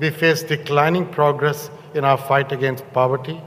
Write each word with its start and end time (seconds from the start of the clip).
We 0.00 0.10
face 0.10 0.42
declining 0.42 1.06
progress 1.06 1.70
in 1.94 2.04
our 2.04 2.18
fight 2.18 2.52
against 2.52 2.84
poverty. 2.92 3.40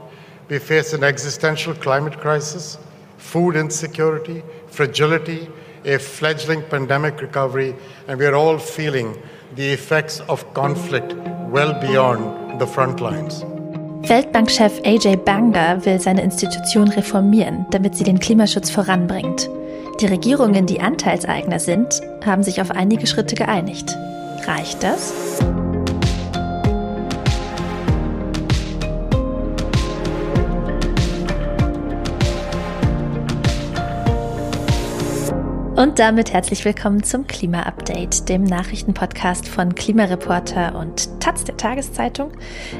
We 0.48 0.58
face 0.58 0.92
an 0.92 1.02
existential 1.02 1.74
climate 1.74 2.20
crisis, 2.20 2.78
food 3.16 3.56
insecurity, 3.56 4.42
fragility, 4.66 5.48
a 5.84 5.98
fledgling 5.98 6.62
pandemic 6.68 7.20
recovery, 7.20 7.74
and 8.06 8.18
we 8.18 8.26
are 8.26 8.34
all 8.34 8.58
feeling 8.58 9.16
the 9.54 9.72
effects 9.72 10.20
of 10.28 10.44
conflict 10.54 11.14
well 11.48 11.72
beyond 11.80 12.60
the 12.60 12.66
front 12.66 13.00
lines. 13.00 13.44
Weltbankchef 14.08 14.82
AJ 14.84 15.24
Banga 15.24 15.80
will 15.84 16.00
seine 16.00 16.22
Institution 16.22 16.88
reformieren, 16.88 17.66
damit 17.70 17.94
sie 17.94 18.04
den 18.04 18.18
Klimaschutz 18.18 18.68
voranbringt. 18.70 19.48
Die 20.00 20.06
Regierungen, 20.06 20.66
die 20.66 20.80
Anteilseigner 20.80 21.60
sind, 21.60 22.00
haben 22.24 22.42
sich 22.42 22.60
auf 22.60 22.72
einige 22.72 23.06
Schritte 23.06 23.36
geeinigt. 23.36 23.96
Reicht 24.46 24.82
das? 24.82 25.12
Und 35.82 35.98
damit 35.98 36.32
herzlich 36.32 36.64
willkommen 36.64 37.02
zum 37.02 37.26
Klima-Update, 37.26 38.28
dem 38.28 38.44
Nachrichtenpodcast 38.44 39.48
von 39.48 39.74
Klimareporter 39.74 40.76
und 40.76 41.18
Taz 41.18 41.42
der 41.42 41.56
Tageszeitung. 41.56 42.30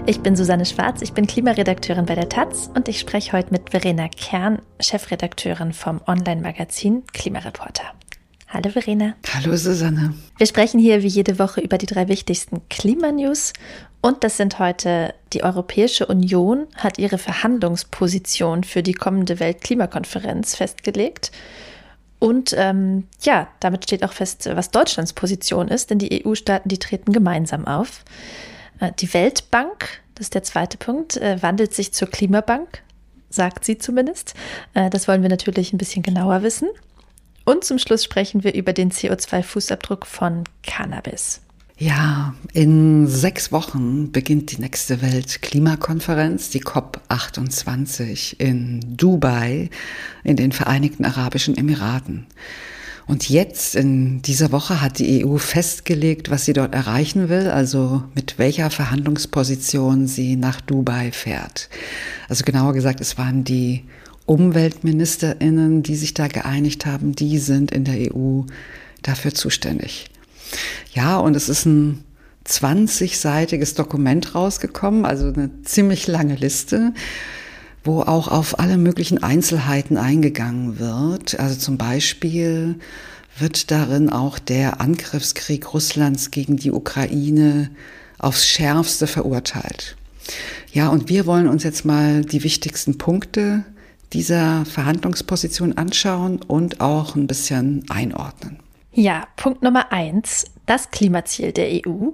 Ich 0.06 0.20
bin 0.20 0.37
Susanne 0.37 0.65
Schwarz, 0.65 1.02
ich 1.02 1.12
bin 1.12 1.27
Klimaredakteurin 1.27 2.06
bei 2.06 2.15
der 2.15 2.28
Taz 2.28 2.70
und 2.77 2.87
ich 2.87 3.01
spreche 3.01 3.33
heute 3.33 3.51
mit 3.51 3.70
Verena 3.70 4.06
Kern, 4.06 4.62
Chefredakteurin 4.78 5.73
vom 5.73 6.01
Online-Magazin 6.06 7.02
Klimareporter. 7.12 7.83
Hallo 8.47 8.70
Verena. 8.70 9.14
Hallo 9.34 9.56
Susanne. 9.56 10.14
Wir 10.39 10.47
sprechen 10.47 10.78
hier 10.78 11.03
wie 11.03 11.09
jede 11.09 11.41
Woche 11.41 11.61
über 11.61 11.78
die 11.78 11.87
drei 11.87 12.06
wichtigsten 12.06 12.61
Klimanews 12.69 13.53
und 14.00 14.23
das 14.23 14.37
sind 14.37 14.61
heute 14.61 15.12
die 15.33 15.42
Europäische 15.42 16.06
Union 16.06 16.69
hat 16.77 16.98
ihre 16.98 17.19
Verhandlungsposition 17.19 18.62
für 18.62 18.84
die 18.84 18.94
kommende 18.94 19.41
Weltklimakonferenz 19.41 20.55
festgelegt. 20.55 21.33
Und 22.23 22.55
ähm, 22.56 23.09
ja, 23.23 23.48
damit 23.59 23.83
steht 23.83 24.05
auch 24.05 24.12
fest, 24.12 24.48
was 24.55 24.70
Deutschlands 24.70 25.12
Position 25.12 25.67
ist, 25.67 25.91
denn 25.91 25.98
die 25.98 26.25
EU-Staaten, 26.25 26.69
die 26.69 26.78
treten 26.78 27.12
gemeinsam 27.12 27.67
auf. 27.67 28.05
Äh, 28.78 28.92
die 29.01 29.12
Weltbank, 29.12 30.01
das 30.15 30.27
ist 30.27 30.34
der 30.34 30.45
zweite 30.45 30.78
Punkt, 30.78 31.17
äh, 31.17 31.43
wandelt 31.43 31.75
sich 31.75 31.93
zur 31.93 32.06
Klimabank, 32.06 32.84
sagt 33.28 33.65
sie 33.65 33.77
zumindest. 33.77 34.34
Äh, 34.73 34.89
das 34.89 35.09
wollen 35.09 35.23
wir 35.23 35.31
natürlich 35.31 35.73
ein 35.73 35.78
bisschen 35.78 36.05
genauer 36.05 36.45
wissen. 36.45 36.69
Und 37.45 37.65
zum 37.65 37.81
Schluss 37.81 38.05
sprechen 38.05 38.45
wir 38.45 38.55
über 38.55 38.73
den 38.73 38.93
CO2-Fußabdruck 38.93 40.05
von 40.05 40.45
Cannabis. 40.62 41.41
Ja, 41.78 42.34
in 42.53 43.09
sechs 43.09 43.51
Wochen 43.51 44.12
beginnt 44.12 44.53
die 44.53 44.61
nächste 44.61 45.01
Weltklimakonferenz, 45.03 46.51
die 46.51 46.62
COP28 46.62 48.39
in 48.39 48.81
Dubai 48.97 49.70
in 50.23 50.37
den 50.37 50.53
Vereinigten 50.53 51.05
Arabischen 51.05 51.56
Emiraten. 51.56 52.27
Und 53.06 53.28
jetzt 53.28 53.75
in 53.75 54.23
dieser 54.23 54.53
Woche 54.53 54.81
hat 54.81 54.98
die 54.98 55.25
EU 55.25 55.39
festgelegt, 55.39 56.31
was 56.31 56.45
sie 56.45 56.53
dort 56.53 56.75
erreichen 56.75 57.28
will, 57.28 57.48
also 57.48 58.05
mit 58.15 58.39
welcher 58.39 58.70
Verhandlungsposition 58.70 60.06
sie 60.06 60.37
nach 60.37 60.61
Dubai 60.61 61.11
fährt. 61.11 61.69
Also 62.28 62.45
genauer 62.45 62.75
gesagt, 62.75 63.00
es 63.00 63.19
waren 63.19 63.45
die 63.45 63.84
Umweltministerinnen, 64.27 65.83
die 65.83 65.97
sich 65.97 66.15
da 66.15 66.28
geeinigt 66.28 66.87
haben, 66.87 67.17
die 67.17 67.39
sind 67.39 67.73
in 67.73 67.84
der 67.84 68.15
EU 68.15 68.43
dafür 69.03 69.34
zuständig. 69.34 70.12
Ja, 70.92 71.19
und 71.19 71.36
es 71.36 71.48
ist 71.48 71.67
ein 71.67 72.05
20-seitiges 72.47 73.77
Dokument 73.77 74.34
rausgekommen, 74.34 75.05
also 75.05 75.27
eine 75.27 75.50
ziemlich 75.62 76.06
lange 76.06 76.34
Liste, 76.34 76.92
wo 77.84 78.00
auch 78.00 78.28
auf 78.28 78.59
alle 78.59 78.78
möglichen 78.78 79.22
Einzelheiten 79.22 79.97
eingegangen 79.97 80.78
wird. 80.78 81.38
Also 81.38 81.56
zum 81.56 81.78
Beispiel 81.78 82.77
wird 83.38 83.71
darin 83.71 84.10
auch 84.10 84.38
der 84.38 84.81
Angriffskrieg 84.81 85.72
Russlands 85.72 86.31
gegen 86.31 86.56
die 86.56 86.71
Ukraine 86.71 87.71
aufs 88.19 88.47
schärfste 88.47 89.06
verurteilt. 89.06 89.97
Ja, 90.72 90.88
und 90.88 91.09
wir 91.09 91.27
wollen 91.27 91.48
uns 91.48 91.65
jetzt 91.65 91.84
mal 91.84 92.25
die 92.25 92.44
wichtigsten 92.44 92.98
Punkte 92.98 93.65
dieser 94.12 94.65
Verhandlungsposition 94.65 95.77
anschauen 95.77 96.41
und 96.43 96.81
auch 96.81 97.16
ein 97.16 97.27
bisschen 97.27 97.84
einordnen. 97.88 98.62
Ja, 98.94 99.26
Punkt 99.36 99.62
Nummer 99.62 99.91
eins, 99.91 100.44
das 100.66 100.91
Klimaziel 100.91 101.53
der 101.53 101.86
EU. 101.86 102.10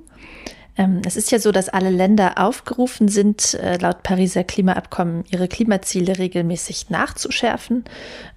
Ähm, 0.76 1.02
es 1.04 1.16
ist 1.16 1.32
ja 1.32 1.40
so, 1.40 1.50
dass 1.50 1.68
alle 1.68 1.90
Länder 1.90 2.38
aufgerufen 2.38 3.08
sind, 3.08 3.54
äh, 3.54 3.78
laut 3.78 4.04
Pariser 4.04 4.44
Klimaabkommen 4.44 5.24
ihre 5.28 5.48
Klimaziele 5.48 6.18
regelmäßig 6.18 6.88
nachzuschärfen. 6.88 7.84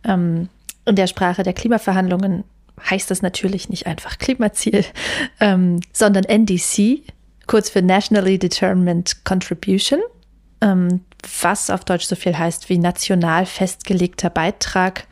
Ähm, 0.04 0.50
in 0.86 0.96
der 0.96 1.06
Sprache 1.06 1.44
der 1.44 1.54
Klimaverhandlungen 1.54 2.44
heißt 2.90 3.12
das 3.12 3.22
natürlich 3.22 3.70
nicht 3.70 3.86
einfach 3.86 4.18
Klimaziel, 4.18 4.86
ähm, 5.40 5.80
sondern 5.94 6.24
NDC, 6.24 7.04
kurz 7.46 7.70
für 7.70 7.84
Nationally 7.84 8.40
Determined 8.40 9.24
Contribution, 9.24 10.00
was 11.42 11.72
auf 11.72 11.84
Deutsch 11.84 12.06
so 12.06 12.16
viel 12.16 12.38
heißt 12.38 12.70
wie 12.70 12.78
national 12.78 13.48
festgelegter 13.48 14.30
Beitrag 14.30 15.08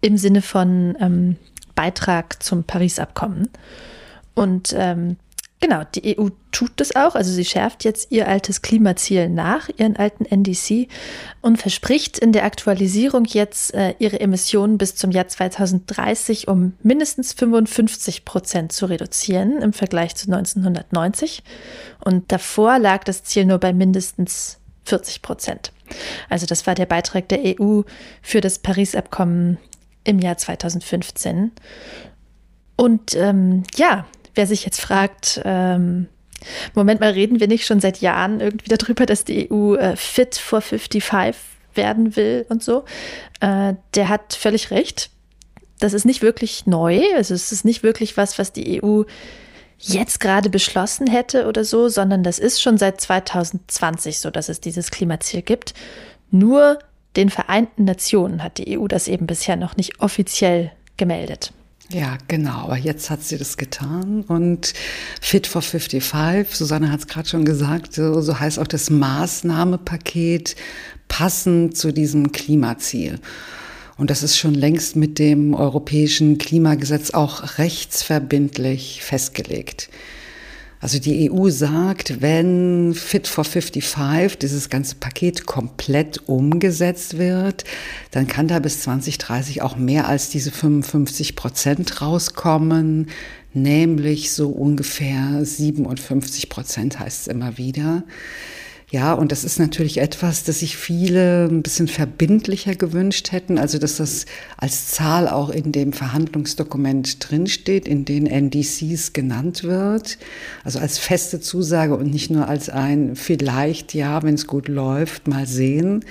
im 0.00 0.16
Sinne 0.16 0.40
von 0.40 1.36
Beitrag 1.78 2.42
zum 2.42 2.64
Paris-Abkommen. 2.64 3.50
Und 4.34 4.74
ähm, 4.76 5.16
genau, 5.60 5.84
die 5.94 6.18
EU 6.18 6.30
tut 6.50 6.72
das 6.74 6.96
auch. 6.96 7.14
Also 7.14 7.30
sie 7.30 7.44
schärft 7.44 7.84
jetzt 7.84 8.10
ihr 8.10 8.26
altes 8.26 8.62
Klimaziel 8.62 9.28
nach, 9.28 9.68
ihren 9.76 9.94
alten 9.94 10.24
NDC, 10.24 10.88
und 11.40 11.58
verspricht 11.58 12.18
in 12.18 12.32
der 12.32 12.42
Aktualisierung 12.42 13.26
jetzt 13.26 13.74
äh, 13.74 13.94
ihre 14.00 14.18
Emissionen 14.18 14.76
bis 14.76 14.96
zum 14.96 15.12
Jahr 15.12 15.28
2030 15.28 16.48
um 16.48 16.72
mindestens 16.82 17.32
55 17.32 18.24
Prozent 18.24 18.72
zu 18.72 18.86
reduzieren 18.86 19.62
im 19.62 19.72
Vergleich 19.72 20.16
zu 20.16 20.32
1990. 20.32 21.44
Und 22.04 22.32
davor 22.32 22.80
lag 22.80 23.04
das 23.04 23.22
Ziel 23.22 23.44
nur 23.44 23.58
bei 23.58 23.72
mindestens 23.72 24.58
40 24.86 25.22
Prozent. 25.22 25.70
Also 26.28 26.44
das 26.44 26.66
war 26.66 26.74
der 26.74 26.86
Beitrag 26.86 27.28
der 27.28 27.60
EU 27.60 27.82
für 28.20 28.40
das 28.40 28.58
Paris-Abkommen 28.58 29.58
im 30.08 30.18
Jahr 30.18 30.38
2015. 30.38 31.52
Und 32.76 33.14
ähm, 33.14 33.64
ja, 33.76 34.06
wer 34.34 34.46
sich 34.46 34.64
jetzt 34.64 34.80
fragt, 34.80 35.40
ähm, 35.44 36.06
Moment 36.74 37.00
mal, 37.00 37.10
reden 37.10 37.40
wir 37.40 37.48
nicht 37.48 37.66
schon 37.66 37.80
seit 37.80 38.00
Jahren 38.00 38.40
irgendwie 38.40 38.74
darüber, 38.74 39.04
dass 39.04 39.24
die 39.24 39.50
EU 39.50 39.74
äh, 39.74 39.96
fit 39.96 40.36
for 40.36 40.62
55 40.62 41.34
werden 41.74 42.16
will 42.16 42.46
und 42.48 42.64
so, 42.64 42.84
äh, 43.40 43.74
der 43.94 44.08
hat 44.08 44.32
völlig 44.32 44.70
recht. 44.70 45.10
Das 45.78 45.92
ist 45.92 46.06
nicht 46.06 46.22
wirklich 46.22 46.66
neu, 46.66 47.02
also 47.14 47.34
es 47.34 47.52
ist 47.52 47.64
nicht 47.64 47.82
wirklich 47.82 48.16
was, 48.16 48.38
was 48.38 48.52
die 48.52 48.82
EU 48.82 49.02
jetzt 49.78 50.18
gerade 50.20 50.50
beschlossen 50.50 51.06
hätte 51.06 51.46
oder 51.46 51.64
so, 51.64 51.88
sondern 51.88 52.22
das 52.22 52.38
ist 52.38 52.62
schon 52.62 52.78
seit 52.78 53.00
2020 53.00 54.18
so, 54.18 54.30
dass 54.30 54.48
es 54.48 54.60
dieses 54.60 54.90
Klimaziel 54.90 55.42
gibt. 55.42 55.74
Nur 56.30 56.78
den 57.16 57.30
Vereinten 57.30 57.84
Nationen 57.84 58.42
hat 58.42 58.58
die 58.58 58.78
EU 58.78 58.86
das 58.86 59.08
eben 59.08 59.26
bisher 59.26 59.56
noch 59.56 59.76
nicht 59.76 60.00
offiziell 60.00 60.72
gemeldet. 60.96 61.52
Ja, 61.90 62.18
genau. 62.28 62.64
Aber 62.64 62.76
jetzt 62.76 63.08
hat 63.08 63.22
sie 63.22 63.38
das 63.38 63.56
getan 63.56 64.22
und 64.22 64.74
Fit 65.22 65.46
for 65.46 65.62
55, 65.62 66.54
Susanne 66.54 66.92
hat 66.92 67.00
es 67.00 67.06
gerade 67.06 67.28
schon 67.28 67.46
gesagt, 67.46 67.94
so, 67.94 68.38
heißt 68.38 68.58
auch 68.58 68.66
das 68.66 68.90
Maßnahmepaket 68.90 70.54
passend 71.08 71.76
zu 71.78 71.92
diesem 71.92 72.32
Klimaziel. 72.32 73.18
Und 73.96 74.10
das 74.10 74.22
ist 74.22 74.36
schon 74.36 74.54
längst 74.54 74.96
mit 74.96 75.18
dem 75.18 75.54
europäischen 75.54 76.38
Klimagesetz 76.38 77.10
auch 77.10 77.58
rechtsverbindlich 77.58 79.02
festgelegt. 79.02 79.88
Also 80.80 80.98
die 81.00 81.30
EU 81.30 81.48
sagt, 81.50 82.20
wenn 82.20 82.94
Fit 82.94 83.26
for 83.26 83.44
55, 83.44 84.38
dieses 84.38 84.70
ganze 84.70 84.94
Paket 84.94 85.44
komplett 85.44 86.28
umgesetzt 86.28 87.18
wird, 87.18 87.64
dann 88.12 88.28
kann 88.28 88.46
da 88.46 88.60
bis 88.60 88.82
2030 88.82 89.62
auch 89.62 89.76
mehr 89.76 90.06
als 90.06 90.30
diese 90.30 90.52
55 90.52 91.34
Prozent 91.34 92.00
rauskommen, 92.00 93.08
nämlich 93.54 94.32
so 94.32 94.50
ungefähr 94.50 95.44
57 95.44 96.48
Prozent 96.48 97.00
heißt 97.00 97.22
es 97.22 97.26
immer 97.26 97.58
wieder. 97.58 98.04
Ja, 98.90 99.12
und 99.12 99.32
das 99.32 99.44
ist 99.44 99.58
natürlich 99.58 99.98
etwas, 99.98 100.44
das 100.44 100.60
sich 100.60 100.78
viele 100.78 101.46
ein 101.46 101.62
bisschen 101.62 101.88
verbindlicher 101.88 102.74
gewünscht 102.74 103.32
hätten, 103.32 103.58
also 103.58 103.76
dass 103.76 103.98
das 103.98 104.24
als 104.56 104.88
Zahl 104.88 105.28
auch 105.28 105.50
in 105.50 105.72
dem 105.72 105.92
Verhandlungsdokument 105.92 107.28
drinsteht, 107.28 107.86
in 107.86 108.06
den 108.06 108.26
NDCs 108.26 109.12
genannt 109.12 109.62
wird, 109.62 110.16
also 110.64 110.78
als 110.78 110.96
feste 110.96 111.38
Zusage 111.38 111.96
und 111.96 112.10
nicht 112.10 112.30
nur 112.30 112.48
als 112.48 112.70
ein 112.70 113.14
vielleicht, 113.14 113.92
ja, 113.92 114.22
wenn 114.22 114.34
es 114.34 114.46
gut 114.46 114.68
läuft, 114.68 115.28
mal 115.28 115.46
sehen. 115.46 116.02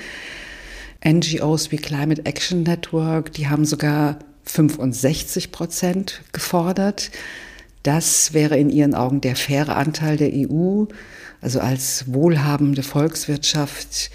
NGOs 1.03 1.71
wie 1.71 1.77
Climate 1.77 2.27
Action 2.27 2.61
Network, 2.61 3.31
die 3.31 3.47
haben 3.47 3.65
sogar 3.65 4.19
65 4.43 5.51
Prozent 5.51 6.21
gefordert. 6.31 7.09
Das 7.81 8.33
wäre 8.33 8.55
in 8.57 8.69
ihren 8.69 8.93
Augen 8.93 9.21
der 9.21 9.35
faire 9.35 9.77
Anteil 9.77 10.17
der 10.17 10.31
EU, 10.31 10.85
also 11.41 11.59
als 11.59 12.05
wohlhabende 12.13 12.83
Volkswirtschaft, 12.83 14.09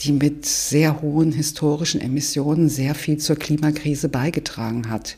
die 0.00 0.12
mit 0.12 0.46
sehr 0.46 1.02
hohen 1.02 1.32
historischen 1.32 2.00
Emissionen 2.00 2.68
sehr 2.68 2.94
viel 2.94 3.18
zur 3.18 3.36
Klimakrise 3.36 4.08
beigetragen 4.08 4.90
hat. 4.90 5.16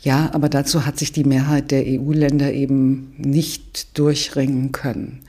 Ja, 0.00 0.30
aber 0.32 0.48
dazu 0.48 0.86
hat 0.86 0.98
sich 0.98 1.12
die 1.12 1.24
Mehrheit 1.24 1.70
der 1.70 1.84
EU-Länder 1.86 2.52
eben 2.52 3.14
nicht 3.18 3.98
durchringen 3.98 4.72
können. 4.72 5.20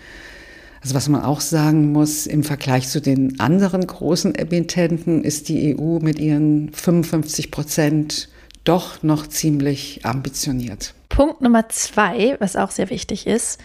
Also 0.81 0.95
was 0.95 1.09
man 1.09 1.21
auch 1.21 1.41
sagen 1.41 1.91
muss, 1.91 2.27
im 2.27 2.43
Vergleich 2.43 2.87
zu 2.87 3.01
den 3.01 3.39
anderen 3.39 3.85
großen 3.85 4.35
Emittenten 4.35 5.23
ist 5.23 5.49
die 5.49 5.75
EU 5.75 5.99
mit 5.99 6.19
ihren 6.19 6.71
55 6.71 7.51
Prozent 7.51 8.29
doch 8.63 9.01
noch 9.03 9.27
ziemlich 9.27 10.05
ambitioniert. 10.05 10.93
Punkt 11.09 11.41
Nummer 11.41 11.69
zwei, 11.69 12.35
was 12.39 12.55
auch 12.55 12.71
sehr 12.71 12.89
wichtig 12.89 13.25
ist, 13.25 13.59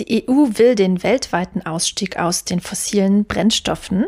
die 0.00 0.24
EU 0.28 0.48
will 0.54 0.74
den 0.74 1.02
weltweiten 1.02 1.64
Ausstieg 1.66 2.16
aus 2.16 2.44
den 2.44 2.60
fossilen 2.60 3.24
Brennstoffen 3.24 4.06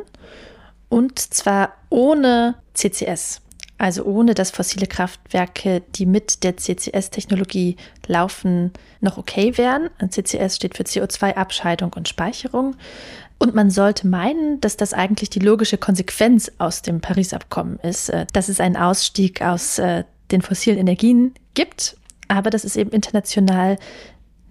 und 0.88 1.18
zwar 1.18 1.74
ohne 1.90 2.54
CCS, 2.74 3.40
also 3.78 4.04
ohne 4.04 4.34
dass 4.34 4.50
fossile 4.50 4.86
Kraftwerke, 4.86 5.82
die 5.94 6.06
mit 6.06 6.44
der 6.44 6.56
CCS-Technologie 6.56 7.76
laufen, 8.06 8.72
noch 9.00 9.18
okay 9.18 9.56
wären. 9.58 9.90
CCS 10.06 10.56
steht 10.56 10.76
für 10.76 10.84
CO2-Abscheidung 10.84 11.92
und 11.94 12.08
Speicherung. 12.08 12.76
Und 13.38 13.54
man 13.54 13.70
sollte 13.70 14.06
meinen, 14.06 14.60
dass 14.60 14.76
das 14.76 14.94
eigentlich 14.94 15.30
die 15.30 15.40
logische 15.40 15.78
Konsequenz 15.78 16.52
aus 16.58 16.82
dem 16.82 17.00
Paris-Abkommen 17.00 17.78
ist, 17.80 18.08
äh, 18.10 18.26
dass 18.32 18.48
es 18.48 18.60
einen 18.60 18.76
Ausstieg 18.76 19.42
aus 19.42 19.78
äh, 19.78 20.04
den 20.30 20.42
fossilen 20.42 20.78
Energien 20.78 21.34
gibt. 21.54 21.96
Aber 22.28 22.50
das 22.50 22.64
ist 22.64 22.76
eben 22.76 22.90
international 22.90 23.78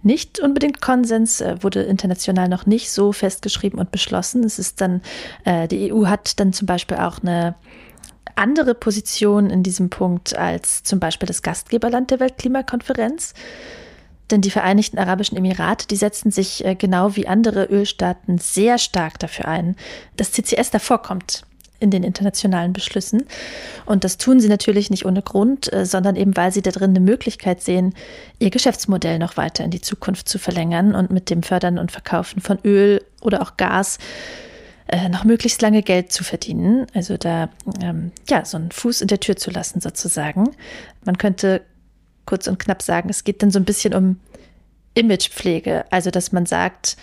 nicht 0.03 0.39
unbedingt 0.39 0.81
Konsens, 0.81 1.42
äh, 1.42 1.57
wurde 1.62 1.83
international 1.83 2.50
noch 2.50 2.65
nicht 2.65 2.92
so 2.92 3.12
festgeschrieben 3.12 3.80
und 3.80 3.92
beschlossen. 3.92 4.44
Es 4.44 4.59
ist 4.59 4.81
dann, 4.81 5.01
äh, 5.45 5.68
die 5.68 5.92
EU 5.92 6.07
hat 6.07 6.39
dann 6.39 6.53
zum 6.53 6.65
Beispiel 6.65 6.98
auch 6.98 7.19
eine 7.21 7.56
andere 8.36 8.74
Position 8.74 9.50
in 9.50 9.63
diesem 9.63 9.89
Punkt 9.89 10.36
als 10.36 10.83
zum 10.83 11.00
Beispiel 11.00 11.27
das 11.27 11.42
Gastgeberland 11.42 12.12
der 12.12 12.19
Weltklimakonferenz. 12.19 13.33
Denn 14.31 14.42
die 14.42 14.51
Vereinigten 14.51 14.98
Arabischen 14.98 15.38
Emirate, 15.38 15.88
die 15.88 15.98
setzen 15.98 16.31
sich 16.31 16.63
äh, 16.63 16.75
genau 16.75 17.15
wie 17.15 17.27
andere 17.27 17.65
Ölstaaten 17.65 18.38
sehr 18.38 18.77
stark 18.77 19.19
dafür 19.19 19.48
ein, 19.48 19.75
dass 20.15 20.31
CCS 20.31 20.71
davor 20.71 21.01
kommt 21.01 21.44
in 21.81 21.91
den 21.91 22.03
internationalen 22.03 22.71
Beschlüssen. 22.71 23.23
Und 23.85 24.03
das 24.03 24.17
tun 24.17 24.39
sie 24.39 24.47
natürlich 24.47 24.89
nicht 24.89 25.05
ohne 25.05 25.21
Grund, 25.21 25.71
äh, 25.73 25.85
sondern 25.85 26.15
eben, 26.15 26.37
weil 26.37 26.51
sie 26.51 26.61
da 26.61 26.71
drin 26.71 26.91
eine 26.91 27.01
Möglichkeit 27.01 27.61
sehen, 27.61 27.93
ihr 28.39 28.51
Geschäftsmodell 28.51 29.19
noch 29.19 29.35
weiter 29.35 29.65
in 29.65 29.71
die 29.71 29.81
Zukunft 29.81 30.29
zu 30.29 30.39
verlängern 30.39 30.95
und 30.95 31.11
mit 31.11 31.29
dem 31.29 31.43
Fördern 31.43 31.77
und 31.77 31.91
Verkaufen 31.91 32.41
von 32.41 32.59
Öl 32.63 33.03
oder 33.21 33.41
auch 33.41 33.57
Gas 33.57 33.97
äh, 34.87 35.09
noch 35.09 35.23
möglichst 35.23 35.61
lange 35.61 35.81
Geld 35.81 36.11
zu 36.11 36.23
verdienen. 36.23 36.85
Also 36.93 37.17
da 37.17 37.49
ähm, 37.81 38.11
ja 38.29 38.45
so 38.45 38.57
einen 38.57 38.71
Fuß 38.71 39.01
in 39.01 39.07
der 39.07 39.19
Tür 39.19 39.35
zu 39.35 39.49
lassen 39.49 39.81
sozusagen. 39.81 40.51
Man 41.03 41.17
könnte 41.17 41.61
kurz 42.25 42.47
und 42.47 42.59
knapp 42.59 42.81
sagen, 42.81 43.09
es 43.09 43.23
geht 43.23 43.41
dann 43.41 43.51
so 43.51 43.59
ein 43.59 43.65
bisschen 43.65 43.93
um 43.93 44.19
Imagepflege, 44.93 45.85
also 45.89 46.11
dass 46.11 46.31
man 46.31 46.45
sagt, 46.45 46.97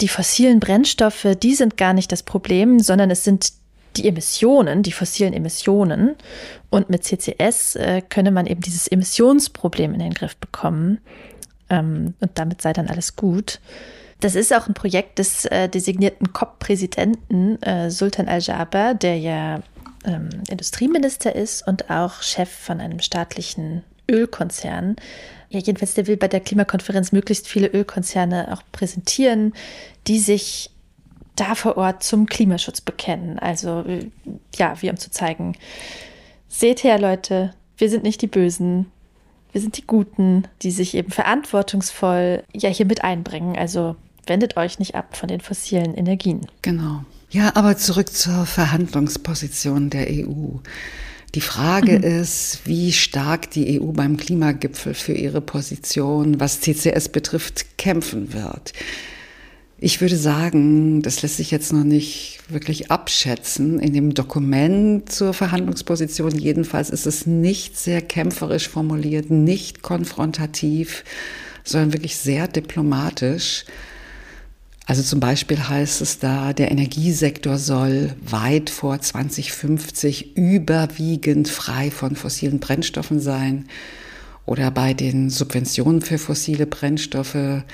die 0.00 0.08
fossilen 0.08 0.60
Brennstoffe, 0.60 1.26
die 1.42 1.54
sind 1.54 1.76
gar 1.76 1.92
nicht 1.92 2.12
das 2.12 2.22
Problem, 2.22 2.80
sondern 2.80 3.10
es 3.10 3.24
sind 3.24 3.52
die 3.96 4.08
Emissionen, 4.08 4.82
die 4.82 4.92
fossilen 4.92 5.32
Emissionen. 5.32 6.16
Und 6.70 6.90
mit 6.90 7.04
CCS 7.04 7.76
äh, 7.76 8.02
könne 8.08 8.30
man 8.30 8.46
eben 8.46 8.60
dieses 8.60 8.88
Emissionsproblem 8.88 9.94
in 9.94 10.00
den 10.00 10.14
Griff 10.14 10.36
bekommen. 10.36 10.98
Ähm, 11.70 12.14
und 12.20 12.30
damit 12.34 12.62
sei 12.62 12.72
dann 12.72 12.88
alles 12.88 13.16
gut. 13.16 13.60
Das 14.20 14.34
ist 14.34 14.54
auch 14.54 14.66
ein 14.66 14.74
Projekt 14.74 15.18
des 15.18 15.44
äh, 15.46 15.68
designierten 15.68 16.32
COP-Präsidenten 16.32 17.60
äh, 17.62 17.90
Sultan 17.90 18.28
Al-Jaber, 18.28 18.94
der 18.94 19.18
ja 19.18 19.60
ähm, 20.04 20.30
Industrieminister 20.48 21.34
ist 21.34 21.66
und 21.66 21.90
auch 21.90 22.22
Chef 22.22 22.48
von 22.48 22.80
einem 22.80 23.00
staatlichen 23.00 23.82
Ölkonzern. 24.10 24.96
Ja, 25.50 25.60
jedenfalls, 25.60 25.94
der 25.94 26.06
will 26.06 26.16
bei 26.16 26.28
der 26.28 26.40
Klimakonferenz 26.40 27.12
möglichst 27.12 27.46
viele 27.46 27.68
Ölkonzerne 27.68 28.52
auch 28.52 28.62
präsentieren, 28.72 29.52
die 30.06 30.18
sich 30.18 30.70
da 31.36 31.54
vor 31.54 31.76
Ort 31.76 32.02
zum 32.02 32.26
Klimaschutz 32.26 32.80
bekennen. 32.80 33.38
Also 33.38 33.84
ja, 34.56 34.74
wie 34.80 34.90
um 34.90 34.96
zu 34.96 35.10
zeigen, 35.10 35.56
seht 36.48 36.82
her 36.82 36.98
Leute, 36.98 37.54
wir 37.78 37.90
sind 37.90 38.02
nicht 38.02 38.22
die 38.22 38.26
Bösen, 38.26 38.86
wir 39.52 39.60
sind 39.60 39.76
die 39.76 39.86
Guten, 39.86 40.48
die 40.62 40.70
sich 40.70 40.94
eben 40.94 41.10
verantwortungsvoll 41.10 42.42
ja 42.52 42.68
hier 42.68 42.86
mit 42.86 43.04
einbringen. 43.04 43.56
Also 43.56 43.96
wendet 44.26 44.56
euch 44.56 44.78
nicht 44.78 44.94
ab 44.94 45.16
von 45.16 45.28
den 45.28 45.40
fossilen 45.40 45.94
Energien. 45.94 46.46
Genau. 46.62 47.04
Ja, 47.30 47.52
aber 47.54 47.76
zurück 47.76 48.12
zur 48.12 48.46
Verhandlungsposition 48.46 49.90
der 49.90 50.08
EU. 50.10 50.58
Die 51.34 51.40
Frage 51.40 51.98
mhm. 51.98 52.04
ist, 52.04 52.60
wie 52.64 52.92
stark 52.92 53.50
die 53.50 53.80
EU 53.80 53.92
beim 53.92 54.16
Klimagipfel 54.16 54.94
für 54.94 55.12
ihre 55.12 55.40
Position, 55.40 56.40
was 56.40 56.60
CCS 56.60 57.10
betrifft, 57.10 57.78
kämpfen 57.78 58.32
wird. 58.32 58.72
Ich 59.78 60.00
würde 60.00 60.16
sagen, 60.16 61.02
das 61.02 61.20
lässt 61.20 61.36
sich 61.36 61.50
jetzt 61.50 61.70
noch 61.70 61.84
nicht 61.84 62.40
wirklich 62.48 62.90
abschätzen. 62.90 63.78
In 63.78 63.92
dem 63.92 64.14
Dokument 64.14 65.12
zur 65.12 65.34
Verhandlungsposition 65.34 66.32
jedenfalls 66.32 66.88
ist 66.88 67.06
es 67.06 67.26
nicht 67.26 67.76
sehr 67.76 68.00
kämpferisch 68.00 68.70
formuliert, 68.70 69.30
nicht 69.30 69.82
konfrontativ, 69.82 71.04
sondern 71.62 71.92
wirklich 71.92 72.16
sehr 72.16 72.48
diplomatisch. 72.48 73.66
Also 74.86 75.02
zum 75.02 75.20
Beispiel 75.20 75.68
heißt 75.68 76.00
es 76.00 76.20
da, 76.20 76.54
der 76.54 76.70
Energiesektor 76.70 77.58
soll 77.58 78.14
weit 78.22 78.70
vor 78.70 78.98
2050 78.98 80.36
überwiegend 80.38 81.48
frei 81.48 81.90
von 81.90 82.16
fossilen 82.16 82.60
Brennstoffen 82.60 83.20
sein. 83.20 83.66
Oder 84.46 84.70
bei 84.70 84.94
den 84.94 85.28
Subventionen 85.28 86.00
für 86.02 86.18
fossile 86.18 86.66
Brennstoffe, 86.66 87.64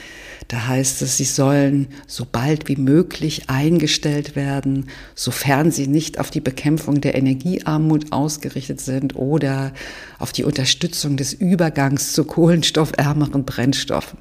da 0.49 0.67
heißt 0.67 1.03
es, 1.03 1.19
sie 1.19 1.25
sollen 1.25 1.89
so 2.07 2.27
bald 2.31 2.67
wie 2.67 2.77
möglich 2.77 3.51
eingestellt 3.51 4.35
werden, 4.37 4.89
sofern 5.15 5.71
sie 5.71 5.87
nicht 5.87 6.19
auf 6.19 6.31
die 6.31 6.41
Bekämpfung 6.41 7.03
der 7.03 7.15
Energiearmut 7.15 8.11
ausgerichtet 8.11 8.81
sind 8.81 9.17
oder 9.17 9.73
auf 10.19 10.33
die 10.33 10.45
Unterstützung 10.45 11.19
des 11.19 11.35
Übergangs 11.35 12.15
zu 12.15 12.25
kohlenstoffärmeren 12.25 13.45
Brennstoffen. 13.45 14.19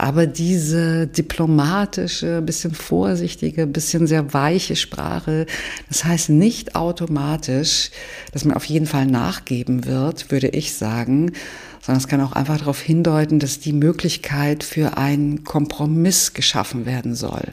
Aber 0.00 0.28
diese 0.28 1.08
diplomatische, 1.08 2.40
bisschen 2.40 2.72
vorsichtige, 2.72 3.66
bisschen 3.66 4.06
sehr 4.06 4.32
weiche 4.32 4.76
Sprache, 4.76 5.44
das 5.88 6.04
heißt 6.04 6.30
nicht 6.30 6.76
automatisch, 6.76 7.90
dass 8.32 8.44
man 8.44 8.56
auf 8.56 8.64
jeden 8.64 8.86
Fall 8.86 9.06
nachgeben 9.06 9.86
wird, 9.86 10.30
würde 10.30 10.50
ich 10.50 10.74
sagen, 10.74 11.32
sondern 11.82 12.00
es 12.00 12.06
kann 12.06 12.20
auch 12.20 12.32
einfach 12.32 12.58
darauf 12.58 12.80
hindeuten, 12.80 13.40
dass 13.40 13.58
die 13.58 13.72
Möglichkeit 13.72 14.62
für 14.62 14.96
einen 14.96 15.42
Kompromiss 15.42 16.32
geschaffen 16.32 16.86
werden 16.86 17.16
soll. 17.16 17.52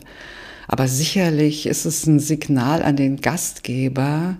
Aber 0.67 0.87
sicherlich 0.87 1.65
ist 1.65 1.85
es 1.85 2.05
ein 2.05 2.19
Signal 2.19 2.83
an 2.83 2.95
den 2.95 3.21
Gastgeber, 3.21 4.37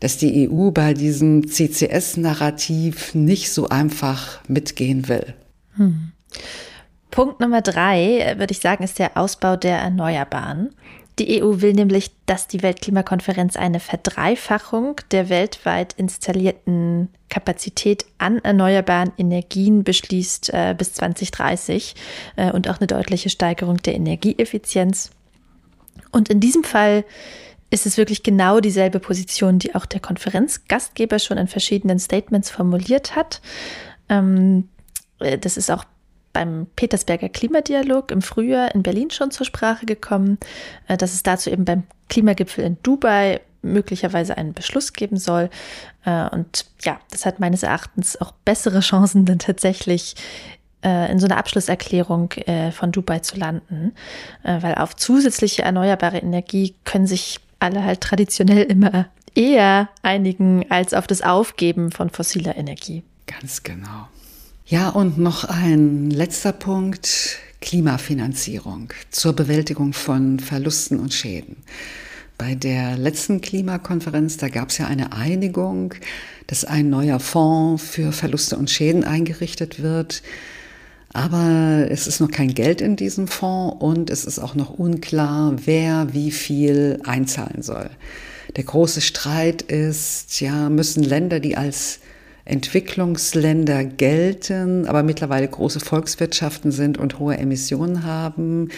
dass 0.00 0.18
die 0.18 0.48
EU 0.50 0.72
bei 0.72 0.92
diesem 0.92 1.46
CCS-Narrativ 1.46 3.14
nicht 3.14 3.52
so 3.52 3.68
einfach 3.68 4.40
mitgehen 4.48 5.08
will. 5.08 5.34
Hm. 5.76 6.12
Punkt 7.10 7.40
Nummer 7.40 7.62
drei, 7.62 8.20
äh, 8.20 8.38
würde 8.38 8.52
ich 8.52 8.60
sagen, 8.60 8.84
ist 8.84 8.98
der 8.98 9.16
Ausbau 9.16 9.56
der 9.56 9.78
Erneuerbaren. 9.78 10.74
Die 11.18 11.42
EU 11.42 11.60
will 11.60 11.72
nämlich, 11.72 12.12
dass 12.26 12.46
die 12.46 12.62
Weltklimakonferenz 12.62 13.56
eine 13.56 13.80
Verdreifachung 13.80 15.00
der 15.10 15.28
weltweit 15.28 15.94
installierten 15.94 17.08
Kapazität 17.28 18.06
an 18.18 18.38
erneuerbaren 18.38 19.12
Energien 19.18 19.82
beschließt 19.82 20.50
äh, 20.54 20.74
bis 20.78 20.92
2030 20.94 21.96
äh, 22.36 22.52
und 22.52 22.68
auch 22.68 22.78
eine 22.78 22.86
deutliche 22.86 23.30
Steigerung 23.30 23.78
der 23.78 23.94
Energieeffizienz. 23.94 25.10
Und 26.12 26.28
in 26.28 26.38
diesem 26.38 26.62
Fall 26.62 27.04
ist 27.70 27.84
es 27.84 27.96
wirklich 27.96 28.22
genau 28.22 28.60
dieselbe 28.60 29.00
Position, 29.00 29.58
die 29.58 29.74
auch 29.74 29.86
der 29.86 30.00
Konferenzgastgeber 30.00 31.18
schon 31.18 31.36
in 31.36 31.48
verschiedenen 31.48 31.98
Statements 31.98 32.48
formuliert 32.48 33.16
hat. 33.16 33.40
Ähm, 34.08 34.68
äh, 35.18 35.36
das 35.36 35.56
ist 35.56 35.70
auch 35.70 35.84
beim 36.38 36.68
Petersberger 36.76 37.28
Klimadialog 37.28 38.12
im 38.12 38.22
Frühjahr 38.22 38.72
in 38.72 38.84
Berlin 38.84 39.10
schon 39.10 39.32
zur 39.32 39.44
Sprache 39.44 39.86
gekommen, 39.86 40.38
äh, 40.86 40.96
dass 40.96 41.12
es 41.12 41.24
dazu 41.24 41.50
eben 41.50 41.64
beim 41.64 41.82
Klimagipfel 42.08 42.64
in 42.64 42.76
Dubai 42.84 43.40
möglicherweise 43.62 44.36
einen 44.38 44.54
Beschluss 44.54 44.92
geben 44.92 45.16
soll. 45.16 45.50
Äh, 46.04 46.28
und 46.28 46.66
ja, 46.82 47.00
das 47.10 47.26
hat 47.26 47.40
meines 47.40 47.64
Erachtens 47.64 48.20
auch 48.20 48.30
bessere 48.44 48.80
Chancen, 48.80 49.24
dann 49.24 49.40
tatsächlich 49.40 50.14
äh, 50.84 51.10
in 51.10 51.18
so 51.18 51.26
einer 51.26 51.38
Abschlusserklärung 51.38 52.32
von 52.70 52.92
Dubai 52.92 53.18
zu 53.18 53.36
landen, 53.36 53.94
weil 54.44 54.76
auf 54.76 54.94
zusätzliche 54.94 55.62
erneuerbare 55.62 56.18
Energie 56.18 56.76
können 56.84 57.08
sich 57.08 57.40
alle 57.58 57.82
halt 57.82 58.00
traditionell 58.00 58.62
immer 58.62 59.06
eher 59.34 59.88
einigen 60.02 60.70
als 60.70 60.94
auf 60.94 61.08
das 61.08 61.20
Aufgeben 61.20 61.90
von 61.90 62.10
fossiler 62.10 62.56
Energie. 62.56 63.02
Ganz 63.26 63.64
genau. 63.64 64.06
Ja, 64.70 64.90
und 64.90 65.16
noch 65.16 65.44
ein 65.44 66.10
letzter 66.10 66.52
Punkt, 66.52 67.38
Klimafinanzierung 67.62 68.92
zur 69.10 69.32
Bewältigung 69.32 69.94
von 69.94 70.40
Verlusten 70.40 71.00
und 71.00 71.14
Schäden. 71.14 71.56
Bei 72.36 72.54
der 72.54 72.98
letzten 72.98 73.40
Klimakonferenz, 73.40 74.36
da 74.36 74.50
gab 74.50 74.68
es 74.68 74.76
ja 74.76 74.86
eine 74.86 75.14
Einigung, 75.14 75.94
dass 76.48 76.66
ein 76.66 76.90
neuer 76.90 77.18
Fonds 77.18 77.82
für 77.82 78.12
Verluste 78.12 78.58
und 78.58 78.68
Schäden 78.68 79.04
eingerichtet 79.04 79.82
wird. 79.82 80.22
Aber 81.14 81.86
es 81.88 82.06
ist 82.06 82.20
noch 82.20 82.30
kein 82.30 82.52
Geld 82.52 82.82
in 82.82 82.96
diesem 82.96 83.26
Fonds 83.26 83.78
und 83.80 84.10
es 84.10 84.26
ist 84.26 84.38
auch 84.38 84.54
noch 84.54 84.78
unklar, 84.78 85.54
wer 85.64 86.12
wie 86.12 86.30
viel 86.30 87.00
einzahlen 87.06 87.62
soll. 87.62 87.88
Der 88.54 88.64
große 88.64 89.00
Streit 89.00 89.62
ist, 89.62 90.42
ja, 90.42 90.68
müssen 90.68 91.02
Länder, 91.02 91.40
die 91.40 91.56
als 91.56 92.00
Entwicklungsländer 92.48 93.84
gelten, 93.84 94.86
aber 94.86 95.02
mittlerweile 95.02 95.46
große 95.46 95.80
Volkswirtschaften 95.80 96.72
sind 96.72 96.98
und 96.98 97.18
hohe 97.18 97.36
Emissionen 97.36 98.04
haben, 98.04 98.70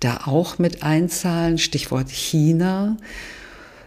da 0.00 0.20
auch 0.26 0.58
mit 0.58 0.82
einzahlen. 0.82 1.58
Stichwort 1.58 2.10
China. 2.10 2.96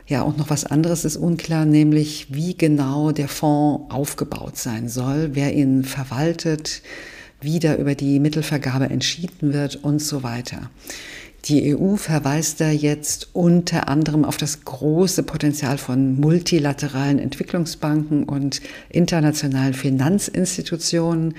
Ja, 0.08 0.24
und 0.24 0.38
noch 0.38 0.50
was 0.50 0.66
anderes 0.66 1.06
ist 1.06 1.18
unklar, 1.18 1.66
nämlich 1.66 2.28
wie 2.32 2.58
genau 2.58 3.12
der 3.12 3.28
Fonds 3.28 3.94
aufgebaut 3.94 4.58
sein 4.58 4.90
soll, 4.90 5.30
wer 5.34 5.54
ihn 5.54 5.84
verwaltet, 5.84 6.82
wie 7.42 7.60
da 7.60 7.76
über 7.76 7.96
die 7.96 8.20
Mittelvergabe 8.20 8.90
entschieden 8.90 9.54
wird 9.54 9.78
und 9.78 10.00
so 10.00 10.24
weiter. 10.24 10.70
Die 11.46 11.76
EU 11.76 11.96
verweist 11.96 12.60
da 12.60 12.70
jetzt 12.70 13.30
unter 13.34 13.88
anderem 13.88 14.26
auf 14.26 14.38
das 14.38 14.66
große 14.66 15.24
Potenzial 15.24 15.78
von 15.78 16.20
multilateralen 16.20 17.20
Entwicklungsbanken 17.20 18.24
und 18.24 18.62
internationalen 18.90 19.74
Finanzinstitutionen. 19.74 21.36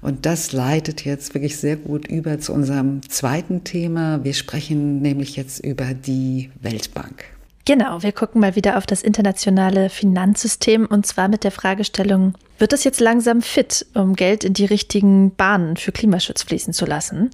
Und 0.00 0.26
das 0.26 0.52
leitet 0.52 1.04
jetzt 1.04 1.34
wirklich 1.34 1.56
sehr 1.56 1.76
gut 1.76 2.08
über 2.08 2.38
zu 2.38 2.52
unserem 2.52 3.00
zweiten 3.08 3.64
Thema. 3.64 4.24
Wir 4.24 4.34
sprechen 4.34 5.00
nämlich 5.00 5.36
jetzt 5.36 5.64
über 5.64 5.94
die 5.94 6.50
Weltbank. 6.60 7.24
Genau, 7.66 8.02
wir 8.02 8.12
gucken 8.12 8.42
mal 8.42 8.56
wieder 8.56 8.76
auf 8.76 8.84
das 8.84 9.02
internationale 9.02 9.88
Finanzsystem 9.88 10.84
und 10.84 11.06
zwar 11.06 11.28
mit 11.28 11.44
der 11.44 11.50
Fragestellung, 11.50 12.34
wird 12.58 12.74
es 12.74 12.84
jetzt 12.84 13.00
langsam 13.00 13.40
fit, 13.40 13.86
um 13.94 14.14
Geld 14.14 14.44
in 14.44 14.52
die 14.52 14.66
richtigen 14.66 15.34
Bahnen 15.34 15.78
für 15.78 15.90
Klimaschutz 15.90 16.42
fließen 16.42 16.74
zu 16.74 16.84
lassen? 16.84 17.30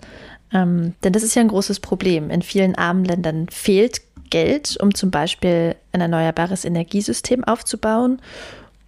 Ähm, 0.53 0.95
denn 1.05 1.13
das 1.13 1.23
ist 1.23 1.35
ja 1.35 1.43
ein 1.43 1.49
großes 1.49 1.81
Problem. 1.81 2.31
In 2.31 2.43
vielen 2.43 2.75
armen 2.75 3.05
Ländern 3.05 3.49
fehlt 3.49 4.03
Geld, 4.31 4.77
um 4.81 4.95
zum 4.95 5.11
Beispiel 5.11 5.77
ein 5.93 6.01
erneuerbares 6.01 6.65
Energiesystem 6.65 7.45
aufzubauen 7.45 8.21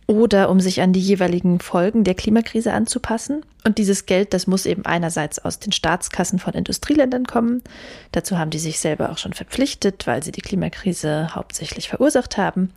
oder 0.07 0.51
um 0.51 0.61
sich 0.61 0.81
an 0.81 0.93
die 0.93 1.01
jeweiligen 1.01 1.61
Folgen 1.61 2.05
der 2.05 2.15
Klimakrise 2.15 2.73
anzupassen. 2.73 3.45
Und 3.65 3.79
dieses 3.79 4.07
Geld, 4.07 4.35
das 4.35 4.47
muss 4.47 4.67
eben 4.67 4.85
einerseits 4.85 5.39
aus 5.39 5.59
den 5.59 5.73
Staatskassen 5.73 6.39
von 6.39 6.55
Industrieländern 6.55 7.25
kommen. 7.25 7.63
Dazu 8.11 8.39
haben 8.39 8.51
die 8.51 8.59
sich 8.59 8.79
selber 8.81 9.11
auch 9.11 9.19
schon 9.19 9.33
verpflichtet, 9.33 10.07
weil 10.07 10.23
sie 10.23 10.33
die 10.33 10.41
Klimakrise 10.41 11.35
hauptsächlich 11.35 11.89
verursacht 11.89 12.37
haben. 12.37 12.73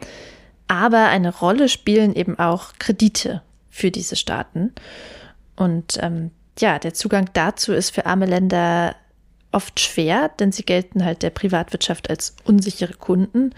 Aber 0.67 1.07
eine 1.07 1.35
Rolle 1.35 1.69
spielen 1.69 2.15
eben 2.15 2.39
auch 2.39 2.73
Kredite 2.79 3.41
für 3.69 3.91
diese 3.91 4.15
Staaten. 4.15 4.73
Und 5.55 5.97
ähm, 6.01 6.31
ja, 6.59 6.79
der 6.79 6.93
Zugang 6.93 7.29
dazu 7.33 7.73
ist 7.73 7.91
für 7.91 8.05
arme 8.05 8.25
Länder 8.25 8.95
oft 9.51 9.79
schwer, 9.79 10.29
denn 10.39 10.51
sie 10.51 10.63
gelten 10.63 11.03
halt 11.05 11.23
der 11.23 11.29
Privatwirtschaft 11.29 12.09
als 12.09 12.35
unsichere 12.43 12.93
Kunden. 12.93 13.53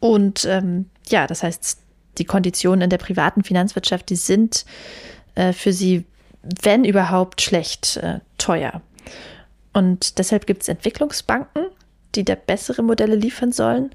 Und 0.00 0.44
ähm, 0.44 0.86
ja, 1.08 1.26
das 1.26 1.42
heißt, 1.42 1.78
die 2.18 2.24
Konditionen 2.24 2.82
in 2.82 2.90
der 2.90 2.98
privaten 2.98 3.44
Finanzwirtschaft, 3.44 4.08
die 4.10 4.16
sind 4.16 4.64
äh, 5.34 5.52
für 5.52 5.72
sie, 5.72 6.04
wenn 6.42 6.84
überhaupt, 6.84 7.40
schlecht 7.40 7.98
äh, 7.98 8.20
teuer. 8.38 8.82
Und 9.72 10.18
deshalb 10.18 10.46
gibt 10.46 10.62
es 10.62 10.68
Entwicklungsbanken, 10.68 11.66
die 12.14 12.24
da 12.24 12.34
bessere 12.34 12.82
Modelle 12.82 13.16
liefern 13.16 13.52
sollen. 13.52 13.90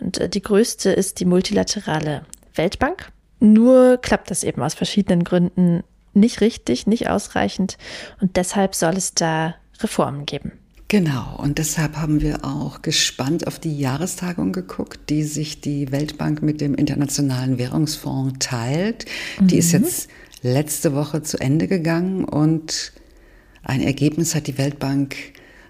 Und 0.00 0.18
äh, 0.18 0.28
die 0.28 0.42
größte 0.42 0.90
ist 0.90 1.20
die 1.20 1.24
multilaterale 1.24 2.24
Weltbank. 2.54 3.10
Nur 3.40 3.98
klappt 3.98 4.30
das 4.30 4.44
eben 4.44 4.62
aus 4.62 4.74
verschiedenen 4.74 5.24
Gründen 5.24 5.82
nicht 6.16 6.40
richtig, 6.40 6.86
nicht 6.86 7.08
ausreichend. 7.08 7.76
Und 8.20 8.36
deshalb 8.36 8.74
soll 8.74 8.94
es 8.94 9.14
da 9.14 9.54
Reformen 9.80 10.26
geben. 10.26 10.52
Genau, 10.88 11.36
und 11.38 11.58
deshalb 11.58 11.96
haben 11.96 12.20
wir 12.20 12.44
auch 12.44 12.82
gespannt 12.82 13.46
auf 13.46 13.58
die 13.58 13.76
Jahrestagung 13.76 14.52
geguckt, 14.52 15.10
die 15.10 15.24
sich 15.24 15.60
die 15.60 15.90
Weltbank 15.90 16.42
mit 16.42 16.60
dem 16.60 16.74
Internationalen 16.74 17.58
Währungsfonds 17.58 18.38
teilt. 18.38 19.06
Mhm. 19.40 19.46
Die 19.48 19.58
ist 19.58 19.72
mhm. 19.72 19.82
jetzt 19.82 20.08
letzte 20.42 20.94
Woche 20.94 21.22
zu 21.22 21.38
Ende 21.40 21.66
gegangen 21.68 22.24
und 22.24 22.92
ein 23.62 23.80
Ergebnis 23.80 24.34
hat 24.34 24.46
die 24.46 24.58
Weltbank 24.58 25.16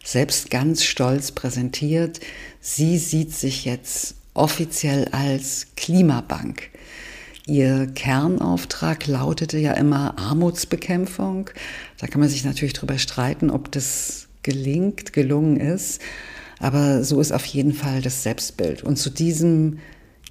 selbst 0.05 0.51
ganz 0.51 0.83
stolz 0.83 1.33
präsentiert. 1.33 2.21
Sie 2.61 2.99
sieht 2.99 3.33
sich 3.33 3.65
jetzt 3.65 4.17
offiziell 4.35 5.09
als 5.13 5.69
Klimabank. 5.77 6.71
Ihr 7.47 7.89
Kernauftrag 7.95 9.07
lautete 9.07 9.59
ja 9.59 9.73
immer 9.73 10.19
Armutsbekämpfung. 10.19 11.51
Da 11.99 12.07
kann 12.07 12.21
man 12.21 12.31
sich 12.31 12.45
natürlich 12.45 12.73
drüber 12.73 12.99
streiten, 12.99 13.51
ob 13.51 13.71
das 13.71 14.29
gelingt, 14.43 15.13
gelungen 15.13 15.59
ist. 15.59 16.01
Aber 16.59 17.05
so 17.05 17.21
ist 17.21 17.33
auf 17.33 17.45
jeden 17.45 17.75
Fall 17.75 18.01
das 18.01 18.23
Selbstbild. 18.23 18.83
Und 18.83 18.97
zu 18.97 19.11
diesem 19.11 19.81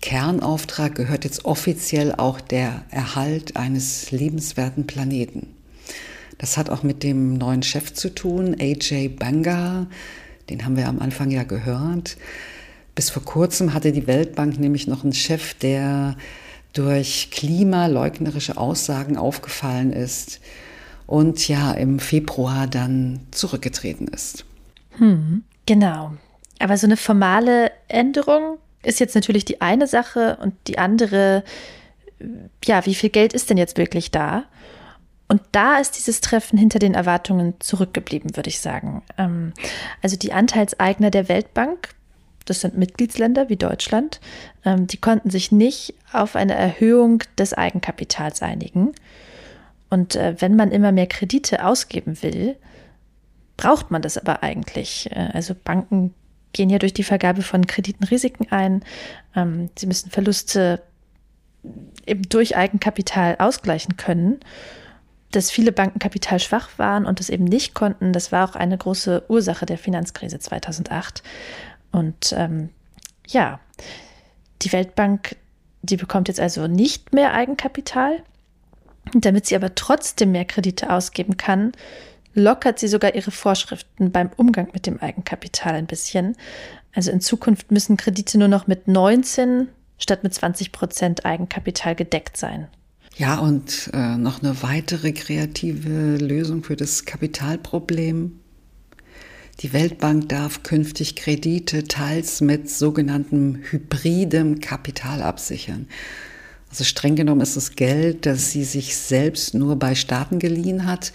Kernauftrag 0.01 0.95
gehört 0.95 1.23
jetzt 1.23 1.45
offiziell 1.45 2.15
auch 2.15 2.41
der 2.41 2.83
Erhalt 2.89 3.55
eines 3.57 4.09
lebenswerten 4.11 4.87
Planeten. 4.87 5.47
Das 6.39 6.57
hat 6.57 6.71
auch 6.71 6.81
mit 6.81 7.03
dem 7.03 7.35
neuen 7.35 7.61
Chef 7.61 7.93
zu 7.93 8.09
tun, 8.09 8.55
AJ 8.59 9.09
Banga. 9.09 9.85
Den 10.49 10.65
haben 10.65 10.77
wir 10.77 10.87
am 10.87 10.99
Anfang 10.99 11.29
ja 11.29 11.43
gehört. 11.43 12.17
Bis 12.95 13.11
vor 13.11 13.23
kurzem 13.23 13.73
hatte 13.73 13.91
die 13.91 14.07
Weltbank 14.07 14.59
nämlich 14.59 14.87
noch 14.87 15.03
einen 15.03 15.13
Chef, 15.13 15.53
der 15.53 16.17
durch 16.73 17.29
klimaleugnerische 17.31 18.57
Aussagen 18.57 19.17
aufgefallen 19.17 19.93
ist 19.93 20.41
und 21.05 21.47
ja 21.47 21.71
im 21.71 21.99
Februar 21.99 22.67
dann 22.67 23.21
zurückgetreten 23.31 24.07
ist. 24.07 24.45
Hm, 24.97 25.43
genau. 25.65 26.13
Aber 26.59 26.77
so 26.77 26.87
eine 26.87 26.97
formale 26.97 27.71
Änderung 27.87 28.57
ist 28.83 28.99
jetzt 28.99 29.15
natürlich 29.15 29.45
die 29.45 29.61
eine 29.61 29.87
Sache 29.87 30.37
und 30.41 30.53
die 30.67 30.77
andere, 30.77 31.43
ja, 32.65 32.85
wie 32.85 32.95
viel 32.95 33.09
Geld 33.09 33.33
ist 33.33 33.49
denn 33.49 33.57
jetzt 33.57 33.77
wirklich 33.77 34.11
da? 34.11 34.45
Und 35.27 35.41
da 35.51 35.77
ist 35.77 35.97
dieses 35.97 36.21
Treffen 36.21 36.59
hinter 36.59 36.79
den 36.79 36.93
Erwartungen 36.93 37.55
zurückgeblieben, 37.59 38.35
würde 38.35 38.49
ich 38.49 38.59
sagen. 38.59 39.03
Ähm, 39.17 39.53
also 40.01 40.15
die 40.15 40.33
Anteilseigner 40.33 41.11
der 41.11 41.29
Weltbank, 41.29 41.89
das 42.45 42.61
sind 42.61 42.77
Mitgliedsländer 42.77 43.49
wie 43.49 43.55
Deutschland, 43.55 44.19
ähm, 44.65 44.87
die 44.87 44.97
konnten 44.97 45.29
sich 45.29 45.51
nicht 45.51 45.95
auf 46.11 46.35
eine 46.35 46.55
Erhöhung 46.55 47.23
des 47.37 47.53
Eigenkapitals 47.53 48.41
einigen. 48.41 48.91
Und 49.89 50.15
äh, 50.15 50.35
wenn 50.39 50.55
man 50.55 50.71
immer 50.71 50.91
mehr 50.91 51.07
Kredite 51.07 51.65
ausgeben 51.65 52.21
will, 52.21 52.55
braucht 53.57 53.91
man 53.91 54.01
das 54.01 54.17
aber 54.17 54.43
eigentlich. 54.43 55.11
Äh, 55.11 55.29
also 55.33 55.53
Banken 55.55 56.13
gehen 56.53 56.69
ja 56.69 56.79
durch 56.79 56.93
die 56.93 57.03
Vergabe 57.03 57.41
von 57.41 57.67
Krediten 57.67 58.03
Risiken 58.03 58.47
ein. 58.51 58.83
Ähm, 59.35 59.69
sie 59.77 59.87
müssen 59.87 60.09
Verluste 60.09 60.81
eben 62.05 62.23
durch 62.29 62.55
Eigenkapital 62.55 63.37
ausgleichen 63.39 63.97
können. 63.97 64.39
Dass 65.31 65.49
viele 65.49 65.71
Banken 65.71 65.97
kapitalschwach 65.97 66.69
waren 66.77 67.05
und 67.05 67.19
das 67.19 67.29
eben 67.29 67.45
nicht 67.45 67.73
konnten, 67.73 68.13
das 68.13 68.31
war 68.31 68.47
auch 68.47 68.55
eine 68.55 68.77
große 68.77 69.23
Ursache 69.29 69.65
der 69.65 69.79
Finanzkrise 69.79 70.37
2008. 70.37 71.23
Und 71.93 72.33
ähm, 72.35 72.69
ja, 73.27 73.61
die 74.61 74.73
Weltbank, 74.73 75.37
die 75.81 75.95
bekommt 75.95 76.27
jetzt 76.27 76.41
also 76.41 76.67
nicht 76.67 77.13
mehr 77.13 77.33
Eigenkapital. 77.33 78.21
Damit 79.13 79.45
sie 79.45 79.55
aber 79.55 79.75
trotzdem 79.75 80.31
mehr 80.31 80.45
Kredite 80.45 80.89
ausgeben 80.89 81.37
kann, 81.37 81.73
lockert 82.33 82.79
sie 82.79 82.87
sogar 82.87 83.15
ihre 83.15 83.31
Vorschriften 83.31 84.11
beim 84.11 84.31
Umgang 84.37 84.69
mit 84.73 84.85
dem 84.85 84.99
Eigenkapital 84.99 85.75
ein 85.75 85.85
bisschen. 85.85 86.35
Also 86.93 87.11
in 87.11 87.21
Zukunft 87.21 87.71
müssen 87.71 87.97
Kredite 87.97 88.37
nur 88.37 88.47
noch 88.47 88.67
mit 88.67 88.87
19 88.87 89.69
statt 89.97 90.23
mit 90.23 90.33
20 90.33 90.71
Prozent 90.71 91.25
Eigenkapital 91.25 91.95
gedeckt 91.95 92.37
sein. 92.37 92.67
Ja, 93.15 93.37
und 93.39 93.91
äh, 93.93 94.17
noch 94.17 94.41
eine 94.41 94.63
weitere 94.63 95.11
kreative 95.11 96.17
Lösung 96.17 96.63
für 96.63 96.75
das 96.75 97.05
Kapitalproblem. 97.05 98.39
Die 99.59 99.71
Weltbank 99.71 100.29
darf 100.29 100.63
künftig 100.63 101.15
Kredite 101.15 101.83
teils 101.83 102.41
mit 102.41 102.69
sogenanntem 102.69 103.59
hybridem 103.69 104.59
Kapital 104.59 105.21
absichern. 105.21 105.87
Also 106.69 106.83
streng 106.83 107.15
genommen 107.15 107.41
ist 107.41 107.55
es 107.55 107.75
Geld, 107.75 108.25
das 108.25 108.51
sie 108.51 108.63
sich 108.63 108.97
selbst 108.97 109.53
nur 109.53 109.75
bei 109.77 109.93
Staaten 109.93 110.39
geliehen 110.39 110.87
hat, 110.87 111.13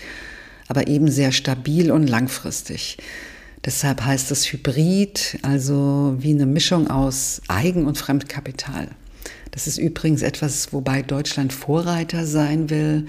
aber 0.68 0.86
eben 0.86 1.10
sehr 1.10 1.32
stabil 1.32 1.90
und 1.90 2.06
langfristig. 2.06 2.98
Deshalb 3.64 4.04
heißt 4.04 4.30
es 4.30 4.52
Hybrid, 4.52 5.38
also 5.42 6.14
wie 6.20 6.30
eine 6.30 6.46
Mischung 6.46 6.88
aus 6.88 7.42
Eigen- 7.48 7.86
und 7.86 7.98
Fremdkapital. 7.98 8.88
Das 9.50 9.66
ist 9.66 9.78
übrigens 9.78 10.22
etwas, 10.22 10.72
wobei 10.72 11.02
Deutschland 11.02 11.52
Vorreiter 11.52 12.24
sein 12.24 12.70
will. 12.70 13.06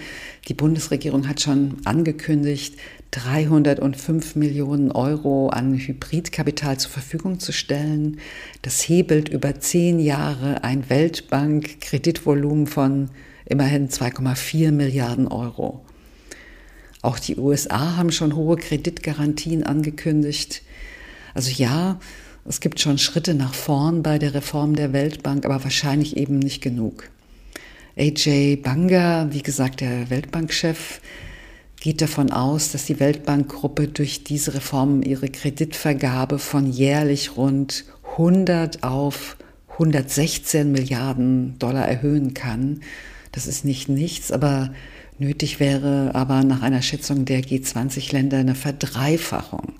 Die 0.47 0.53
Bundesregierung 0.55 1.27
hat 1.27 1.41
schon 1.41 1.77
angekündigt, 1.85 2.75
305 3.11 4.35
Millionen 4.35 4.91
Euro 4.91 5.49
an 5.49 5.73
Hybridkapital 5.73 6.77
zur 6.77 6.91
Verfügung 6.91 7.39
zu 7.39 7.51
stellen. 7.51 8.19
Das 8.61 8.87
hebelt 8.87 9.29
über 9.29 9.59
zehn 9.59 9.99
Jahre 9.99 10.63
ein 10.63 10.89
Weltbank-Kreditvolumen 10.89 12.67
von 12.67 13.09
immerhin 13.45 13.89
2,4 13.89 14.71
Milliarden 14.71 15.27
Euro. 15.27 15.83
Auch 17.01 17.17
die 17.17 17.37
USA 17.37 17.95
haben 17.97 18.11
schon 18.11 18.35
hohe 18.35 18.57
Kreditgarantien 18.57 19.63
angekündigt. 19.63 20.61
Also 21.33 21.49
ja, 21.51 21.99
es 22.45 22.59
gibt 22.59 22.79
schon 22.79 22.97
Schritte 22.97 23.33
nach 23.33 23.53
vorn 23.53 24.03
bei 24.03 24.19
der 24.19 24.33
Reform 24.33 24.75
der 24.75 24.93
Weltbank, 24.93 25.45
aber 25.45 25.63
wahrscheinlich 25.63 26.17
eben 26.17 26.39
nicht 26.39 26.61
genug. 26.61 27.09
AJ 27.97 28.57
Banga, 28.57 29.27
wie 29.31 29.41
gesagt, 29.41 29.81
der 29.81 30.09
Weltbankchef, 30.09 31.01
geht 31.79 32.01
davon 32.01 32.31
aus, 32.31 32.71
dass 32.71 32.85
die 32.85 32.99
Weltbankgruppe 32.99 33.87
durch 33.87 34.23
diese 34.23 34.53
Reform 34.53 35.01
ihre 35.01 35.29
Kreditvergabe 35.29 36.39
von 36.39 36.71
jährlich 36.71 37.37
rund 37.37 37.85
100 38.11 38.83
auf 38.83 39.37
116 39.73 40.71
Milliarden 40.71 41.57
Dollar 41.57 41.87
erhöhen 41.87 42.33
kann. 42.33 42.81
Das 43.31 43.47
ist 43.47 43.63
nicht 43.63 43.87
nichts, 43.87 44.31
aber 44.31 44.73
nötig 45.19 45.59
wäre 45.59 46.11
aber 46.15 46.43
nach 46.43 46.61
einer 46.61 46.81
Schätzung 46.81 47.25
der 47.25 47.41
G20-Länder 47.41 48.39
eine 48.39 48.55
Verdreifachung. 48.55 49.73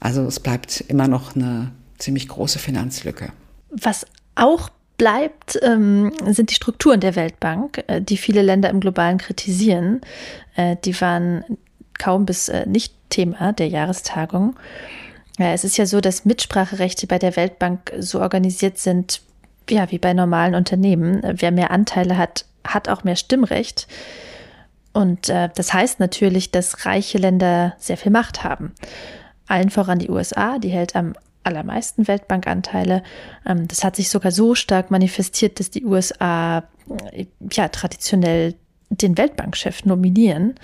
Also 0.00 0.24
es 0.26 0.40
bleibt 0.40 0.84
immer 0.88 1.08
noch 1.08 1.34
eine 1.34 1.72
ziemlich 1.96 2.28
große 2.28 2.58
Finanzlücke. 2.58 3.32
Was 3.70 4.06
auch 4.34 4.70
bleibt, 4.98 5.58
ähm, 5.62 6.12
sind 6.26 6.50
die 6.50 6.54
Strukturen 6.54 7.00
der 7.00 7.16
Weltbank, 7.16 7.84
äh, 7.86 8.02
die 8.02 8.16
viele 8.16 8.42
Länder 8.42 8.68
im 8.68 8.80
Globalen 8.80 9.18
kritisieren. 9.18 10.02
Äh, 10.56 10.76
die 10.84 11.00
waren 11.00 11.44
kaum 11.98 12.26
bis 12.26 12.48
äh, 12.48 12.66
nicht 12.66 12.94
Thema 13.08 13.52
der 13.52 13.68
Jahrestagung. 13.68 14.56
Ja, 15.38 15.52
es 15.52 15.64
ist 15.64 15.78
ja 15.78 15.86
so, 15.86 16.00
dass 16.00 16.24
Mitspracherechte 16.24 17.06
bei 17.06 17.18
der 17.18 17.36
Weltbank 17.36 17.92
so 17.98 18.20
organisiert 18.20 18.78
sind, 18.78 19.22
ja, 19.70 19.90
wie 19.90 19.98
bei 19.98 20.12
normalen 20.12 20.54
Unternehmen. 20.54 21.22
Wer 21.24 21.52
mehr 21.52 21.70
Anteile 21.70 22.18
hat, 22.18 22.44
hat 22.64 22.88
auch 22.88 23.04
mehr 23.04 23.16
Stimmrecht. 23.16 23.86
Und 24.92 25.28
äh, 25.28 25.48
das 25.54 25.72
heißt 25.72 26.00
natürlich, 26.00 26.50
dass 26.50 26.86
reiche 26.86 27.18
Länder 27.18 27.74
sehr 27.78 27.96
viel 27.96 28.10
Macht 28.10 28.42
haben. 28.42 28.74
Allen 29.46 29.70
voran 29.70 30.00
die 30.00 30.10
USA, 30.10 30.58
die 30.58 30.70
hält 30.70 30.96
am 30.96 31.14
allermeisten 31.44 32.08
Weltbankanteile. 32.08 33.02
Ähm, 33.46 33.68
das 33.68 33.84
hat 33.84 33.96
sich 33.96 34.08
sogar 34.08 34.32
so 34.32 34.54
stark 34.54 34.90
manifestiert, 34.90 35.60
dass 35.60 35.70
die 35.70 35.84
USA 35.84 36.64
äh, 37.12 37.26
ja 37.52 37.68
traditionell 37.68 38.54
den 38.90 39.18
Weltbankchef 39.18 39.84
nominieren. 39.84 40.54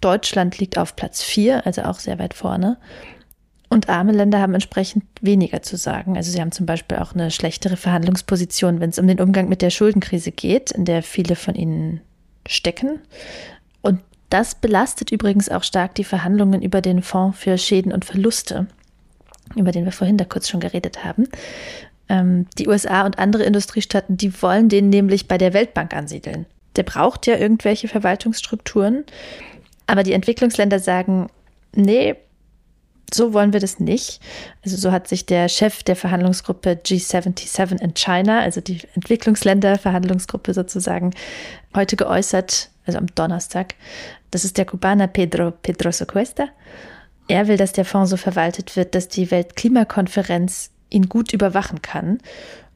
Deutschland 0.00 0.58
liegt 0.58 0.78
auf 0.78 0.94
Platz 0.94 1.22
4, 1.22 1.66
also 1.66 1.82
auch 1.82 1.98
sehr 1.98 2.18
weit 2.18 2.34
vorne. 2.34 2.78
Und 3.70 3.88
arme 3.88 4.12
Länder 4.12 4.40
haben 4.40 4.54
entsprechend 4.54 5.04
weniger 5.20 5.60
zu 5.62 5.76
sagen. 5.76 6.16
Also 6.16 6.30
sie 6.30 6.40
haben 6.40 6.52
zum 6.52 6.64
Beispiel 6.64 6.98
auch 6.98 7.14
eine 7.14 7.30
schlechtere 7.30 7.76
Verhandlungsposition, 7.76 8.80
wenn 8.80 8.90
es 8.90 8.98
um 8.98 9.06
den 9.06 9.20
Umgang 9.20 9.48
mit 9.48 9.60
der 9.60 9.70
Schuldenkrise 9.70 10.32
geht, 10.32 10.70
in 10.70 10.84
der 10.84 11.02
viele 11.02 11.36
von 11.36 11.54
ihnen 11.54 12.00
stecken. 12.46 13.00
Und 13.82 14.00
das 14.30 14.54
belastet 14.54 15.12
übrigens 15.12 15.50
auch 15.50 15.64
stark 15.64 15.94
die 15.96 16.04
Verhandlungen 16.04 16.62
über 16.62 16.80
den 16.80 17.02
Fonds 17.02 17.38
für 17.38 17.58
Schäden 17.58 17.92
und 17.92 18.06
Verluste 18.06 18.68
über 19.56 19.72
den 19.72 19.84
wir 19.84 19.92
vorhin 19.92 20.16
da 20.16 20.24
kurz 20.24 20.48
schon 20.48 20.60
geredet 20.60 21.04
haben. 21.04 21.28
Ähm, 22.08 22.46
die 22.58 22.68
USA 22.68 23.04
und 23.04 23.18
andere 23.18 23.44
Industriestaaten, 23.44 24.16
die 24.16 24.42
wollen 24.42 24.68
den 24.68 24.88
nämlich 24.88 25.28
bei 25.28 25.38
der 25.38 25.52
Weltbank 25.52 25.94
ansiedeln. 25.94 26.46
Der 26.76 26.82
braucht 26.82 27.26
ja 27.26 27.36
irgendwelche 27.36 27.88
Verwaltungsstrukturen. 27.88 29.04
Aber 29.86 30.02
die 30.02 30.12
Entwicklungsländer 30.12 30.78
sagen, 30.78 31.28
nee, 31.74 32.14
so 33.12 33.32
wollen 33.32 33.52
wir 33.52 33.60
das 33.60 33.80
nicht. 33.80 34.20
Also 34.64 34.76
so 34.76 34.92
hat 34.92 35.08
sich 35.08 35.26
der 35.26 35.48
Chef 35.48 35.82
der 35.82 35.96
Verhandlungsgruppe 35.96 36.78
G77 36.84 37.80
in 37.80 37.94
China, 37.94 38.40
also 38.40 38.60
die 38.60 38.80
Entwicklungsländer-Verhandlungsgruppe 38.94 40.52
sozusagen, 40.52 41.14
heute 41.74 41.96
geäußert, 41.96 42.70
also 42.86 42.98
am 42.98 43.06
Donnerstag. 43.14 43.74
Das 44.30 44.44
ist 44.44 44.58
der 44.58 44.66
Kubaner 44.66 45.06
Pedro 45.06 45.50
Pedroso 45.50 46.04
Cuesta. 46.04 46.48
Er 47.28 47.46
will, 47.46 47.56
dass 47.58 47.72
der 47.72 47.84
Fonds 47.84 48.10
so 48.10 48.16
verwaltet 48.16 48.74
wird, 48.74 48.94
dass 48.94 49.08
die 49.08 49.30
Weltklimakonferenz 49.30 50.70
ihn 50.90 51.08
gut 51.08 51.32
überwachen 51.32 51.82
kann. 51.82 52.18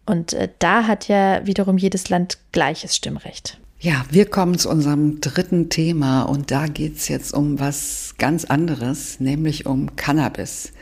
Und 0.05 0.35
äh, 0.35 0.49
da 0.59 0.87
hat 0.87 1.09
ja 1.09 1.47
wiederum 1.47 1.79
jedes 1.79 2.11
Land 2.11 2.39
gleiches 2.53 2.95
Stimmrecht. 2.97 3.59
Ja, 3.81 4.05
wir 4.11 4.27
kommen 4.27 4.59
zu 4.59 4.71
unserem 4.71 5.21
dritten 5.21 5.69
Thema 5.69 6.23
und 6.23 6.53
da 6.53 6.67
geht 6.67 6.99
es 6.99 7.09
jetzt 7.09 7.35
um 7.35 7.59
was 7.59 8.15
ganz 8.17 8.45
anderes, 8.45 9.19
nämlich 9.19 9.67
um 9.67 9.97
Cannabis. 9.97 10.73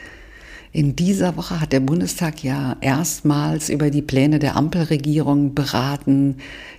In 0.73 0.97
dieser 0.97 1.37
Woche 1.37 1.61
hat 1.61 1.73
der 1.73 1.81
Bundestag 1.81 2.45
ja 2.45 2.77
erstmals 2.81 3.71
über 3.71 3.91
die 3.91 4.03
Pläne 4.03 4.39
der 4.39 4.55
Ampelregierung 4.57 5.55
beraten, 5.55 6.37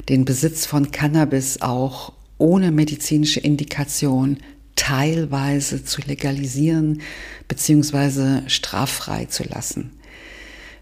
den 0.10 0.24
Besitz 0.24 0.66
von 0.66 0.92
Cannabis 0.92 1.62
auch 1.62 2.14
ohne 2.38 2.72
medizinische 2.72 3.40
Indikation 3.40 4.38
teilweise 4.82 5.86
zu 5.86 6.02
legalisieren 6.02 7.02
bzw. 7.48 8.50
straffrei 8.50 9.26
zu 9.26 9.44
lassen. 9.44 9.92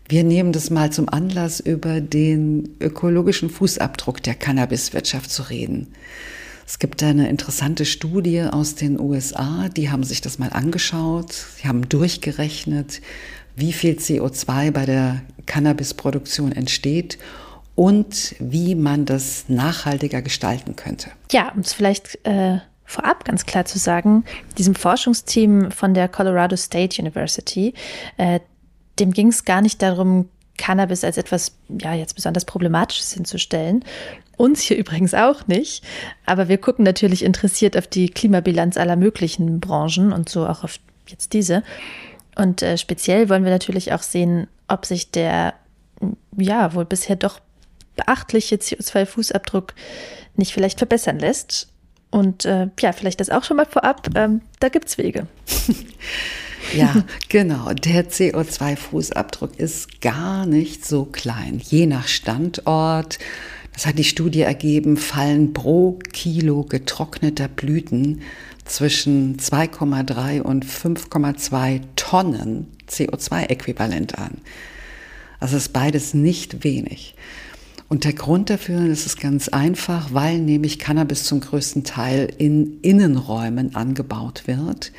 Wir 0.08 0.24
nehmen 0.24 0.54
das 0.54 0.70
mal 0.70 0.90
zum 0.90 1.10
Anlass, 1.10 1.60
über 1.60 2.00
den 2.00 2.78
ökologischen 2.80 3.50
Fußabdruck 3.50 4.24
der 4.24 4.36
Cannabiswirtschaft 4.36 5.30
zu 5.30 5.44
reden. 5.44 5.88
Es 6.66 6.80
gibt 6.80 7.04
eine 7.04 7.28
interessante 7.30 7.84
Studie 7.84 8.44
aus 8.44 8.76
den 8.76 9.00
USA, 9.02 9.68
die 9.68 9.90
haben 9.90 10.04
sich 10.04 10.22
das 10.22 10.40
mal 10.40 10.52
angeschaut, 10.52 11.34
sie 11.34 11.68
haben 11.68 11.90
durchgerechnet, 11.90 13.02
wie 13.58 13.74
viel 13.74 13.96
CO2 13.96 14.72
bei 14.72 14.86
der 14.86 15.22
Cannabisproduktion 15.46 16.54
entsteht 16.54 17.18
und 17.76 18.36
wie 18.40 18.76
man 18.76 19.06
das 19.06 19.46
nachhaltiger 19.50 20.22
gestalten 20.22 20.78
könnte. 20.78 21.10
Ja, 21.32 21.52
um 21.52 21.62
es 21.62 21.74
vielleicht 21.74 22.20
äh, 22.24 22.60
vorab 22.90 23.24
ganz 23.24 23.46
klar 23.46 23.66
zu 23.66 23.78
sagen, 23.78 24.26
diesem 24.58 24.74
Forschungsteam 24.74 25.70
von 25.70 25.94
der 25.94 26.08
Colorado 26.08 26.56
State 26.56 27.00
University, 27.00 27.76
äh, 28.18 28.40
dem 28.98 29.12
ging 29.12 29.28
es 29.28 29.46
gar 29.46 29.62
nicht 29.62 29.82
darum, 29.84 30.28
Cannabis 30.58 31.04
als 31.04 31.18
etwas, 31.18 31.56
ja, 31.70 31.94
jetzt 31.94 32.16
besonders 32.16 32.46
Problematisches 32.46 33.14
hinzustellen. 33.14 33.86
Uns 34.38 34.62
hier 34.62 34.78
übrigens 34.78 35.14
auch 35.14 35.48
nicht. 35.48 35.84
Aber 36.26 36.50
wir 36.50 36.58
gucken 36.58 36.84
natürlich 36.84 37.24
interessiert 37.24 37.78
auf 37.78 37.88
die 37.88 38.10
Klimabilanz 38.10 38.76
aller 38.76 38.96
möglichen 38.96 39.60
Branchen 39.60 40.12
und 40.12 40.28
so 40.28 40.48
auch 40.48 40.64
auf 40.64 40.80
jetzt 41.08 41.34
diese. 41.34 41.64
Und 42.36 42.62
äh, 42.64 42.78
speziell 42.78 43.30
wollen 43.30 43.44
wir 43.44 43.52
natürlich 43.52 43.94
auch 43.94 44.02
sehen, 44.02 44.48
ob 44.68 44.86
sich 44.86 45.12
der, 45.12 45.54
ja, 46.36 46.74
wohl 46.74 46.86
bisher 46.86 47.16
doch 47.16 47.40
beachtliche 47.96 48.56
CO2-Fußabdruck 48.56 49.74
nicht 50.36 50.54
vielleicht 50.54 50.80
verbessern 50.80 51.20
lässt. 51.20 51.70
Und 52.12 52.46
äh, 52.46 52.68
ja, 52.80 52.92
vielleicht 52.92 53.20
das 53.20 53.30
auch 53.30 53.44
schon 53.44 53.58
mal 53.58 53.66
vorab, 53.66 54.10
ähm, 54.16 54.42
da 54.60 54.70
gibt 54.70 54.88
es 54.88 54.98
Wege. 54.98 55.28
ja, 56.76 57.04
genau. 57.30 57.72
Der 57.74 58.10
CO2-Fußabdruck 58.10 59.58
ist 59.58 60.02
gar 60.02 60.46
nicht 60.46 60.86
so 60.86 61.06
klein. 61.06 61.62
Je 61.64 61.86
nach 61.86 62.08
Standort, 62.08 63.20
das 63.74 63.86
hat 63.86 64.00
die 64.00 64.04
Studie 64.04 64.42
ergeben, 64.42 64.98
fallen 64.98 65.54
pro 65.54 66.00
Kilo 66.12 66.64
getrockneter 66.64 67.48
Blüten 67.48 68.22
zwischen 68.66 69.38
2,3 69.38 70.42
und 70.42 70.66
5,2 70.66 71.82
Tonnen 71.96 72.68
CO2-Äquivalent 72.90 74.18
an. 74.18 74.40
Also 75.40 75.58
ist 75.58 75.74
beides 75.74 76.14
nicht 76.14 76.64
wenig. 76.64 77.16
Und 77.90 78.04
der 78.04 78.14
Grund 78.14 78.52
dafür 78.52 78.86
ist 78.86 79.08
es 79.08 79.18
ganz 79.18 79.50
einfach, 79.50 80.14
weil 80.14 80.38
nämlich 80.38 80.78
Cannabis 80.78 81.24
zum 81.24 81.40
größten 81.40 81.84
Teil 81.84 82.32
in 82.38 82.80
Innenräumen 82.82 83.76
angebaut 83.76 84.44
wird. 84.46 84.92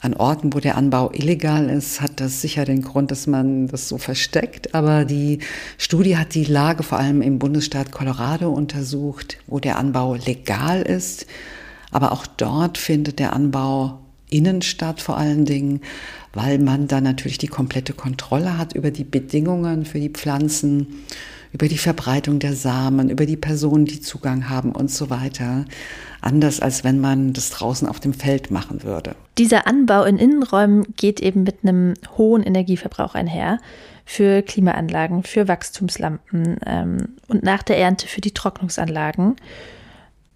An 0.00 0.14
Orten, 0.14 0.54
wo 0.54 0.60
der 0.60 0.78
Anbau 0.78 1.10
illegal 1.12 1.68
ist, 1.68 2.00
hat 2.00 2.20
das 2.20 2.40
sicher 2.40 2.64
den 2.64 2.80
Grund, 2.80 3.10
dass 3.10 3.26
man 3.26 3.68
das 3.68 3.88
so 3.88 3.98
versteckt. 3.98 4.74
Aber 4.74 5.04
die 5.04 5.40
Studie 5.76 6.16
hat 6.16 6.34
die 6.34 6.44
Lage 6.44 6.82
vor 6.82 6.98
allem 6.98 7.20
im 7.20 7.38
Bundesstaat 7.38 7.92
Colorado 7.92 8.50
untersucht, 8.50 9.36
wo 9.46 9.60
der 9.60 9.78
Anbau 9.78 10.14
legal 10.14 10.80
ist. 10.80 11.26
Aber 11.90 12.12
auch 12.12 12.26
dort 12.26 12.78
findet 12.78 13.18
der 13.18 13.34
Anbau 13.34 14.00
innen 14.30 14.62
statt 14.62 15.02
vor 15.02 15.18
allen 15.18 15.44
Dingen, 15.44 15.80
weil 16.32 16.58
man 16.58 16.88
dann 16.88 17.04
natürlich 17.04 17.38
die 17.38 17.46
komplette 17.46 17.92
Kontrolle 17.92 18.56
hat 18.56 18.74
über 18.74 18.90
die 18.90 19.04
Bedingungen 19.04 19.84
für 19.84 20.00
die 20.00 20.08
Pflanzen 20.10 21.04
über 21.52 21.68
die 21.68 21.78
Verbreitung 21.78 22.38
der 22.38 22.54
Samen, 22.54 23.08
über 23.08 23.26
die 23.26 23.36
Personen, 23.36 23.84
die 23.84 24.00
Zugang 24.00 24.48
haben 24.48 24.72
und 24.72 24.90
so 24.90 25.10
weiter. 25.10 25.64
Anders 26.20 26.60
als 26.60 26.84
wenn 26.84 27.00
man 27.00 27.32
das 27.32 27.50
draußen 27.50 27.88
auf 27.88 28.00
dem 28.00 28.12
Feld 28.12 28.50
machen 28.50 28.82
würde. 28.82 29.14
Dieser 29.38 29.66
Anbau 29.66 30.04
in 30.04 30.18
Innenräumen 30.18 30.84
geht 30.96 31.20
eben 31.20 31.44
mit 31.44 31.58
einem 31.62 31.94
hohen 32.16 32.42
Energieverbrauch 32.42 33.14
einher 33.14 33.58
für 34.04 34.42
Klimaanlagen, 34.42 35.24
für 35.24 35.48
Wachstumslampen 35.48 36.58
ähm, 36.64 37.16
und 37.28 37.42
nach 37.42 37.62
der 37.62 37.78
Ernte 37.78 38.06
für 38.06 38.20
die 38.20 38.32
Trocknungsanlagen. 38.32 39.36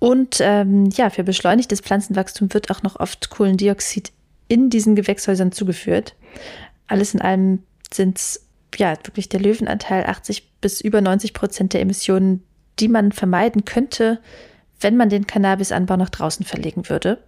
Und 0.00 0.38
ähm, 0.40 0.88
ja, 0.96 1.10
für 1.10 1.24
beschleunigtes 1.24 1.80
Pflanzenwachstum 1.80 2.52
wird 2.52 2.70
auch 2.70 2.82
noch 2.82 2.98
oft 2.98 3.30
Kohlendioxid 3.30 4.12
in 4.48 4.70
diesen 4.70 4.96
Gewächshäusern 4.96 5.52
zugeführt. 5.52 6.14
Alles 6.88 7.14
in 7.14 7.20
allem 7.20 7.62
sind 7.92 8.18
es 8.18 8.44
ja 8.76 8.96
wirklich 9.04 9.28
der 9.28 9.40
Löwenanteil 9.40 10.04
80 10.06 10.49
bis 10.60 10.80
über 10.80 11.00
90 11.00 11.32
Prozent 11.32 11.72
der 11.72 11.80
Emissionen, 11.80 12.42
die 12.78 12.88
man 12.88 13.12
vermeiden 13.12 13.64
könnte, 13.64 14.20
wenn 14.80 14.96
man 14.96 15.08
den 15.08 15.26
Cannabisanbau 15.26 15.96
nach 15.96 16.10
draußen 16.10 16.44
verlegen 16.44 16.88
würde. 16.88 17.18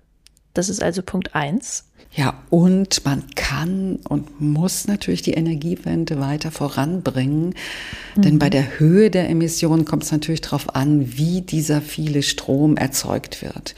Das 0.54 0.68
ist 0.68 0.82
also 0.82 1.02
Punkt 1.02 1.34
1. 1.34 1.84
Ja, 2.14 2.42
und 2.50 3.06
man 3.06 3.24
kann 3.34 3.96
und 4.06 4.40
muss 4.40 4.86
natürlich 4.86 5.22
die 5.22 5.32
Energiewende 5.32 6.20
weiter 6.20 6.50
voranbringen. 6.50 7.54
Mhm. 8.16 8.22
Denn 8.22 8.38
bei 8.38 8.50
der 8.50 8.78
Höhe 8.78 9.10
der 9.10 9.30
Emissionen 9.30 9.86
kommt 9.86 10.02
es 10.02 10.12
natürlich 10.12 10.42
darauf 10.42 10.74
an, 10.74 11.16
wie 11.16 11.40
dieser 11.40 11.80
viele 11.80 12.22
Strom 12.22 12.76
erzeugt 12.76 13.40
wird. 13.40 13.74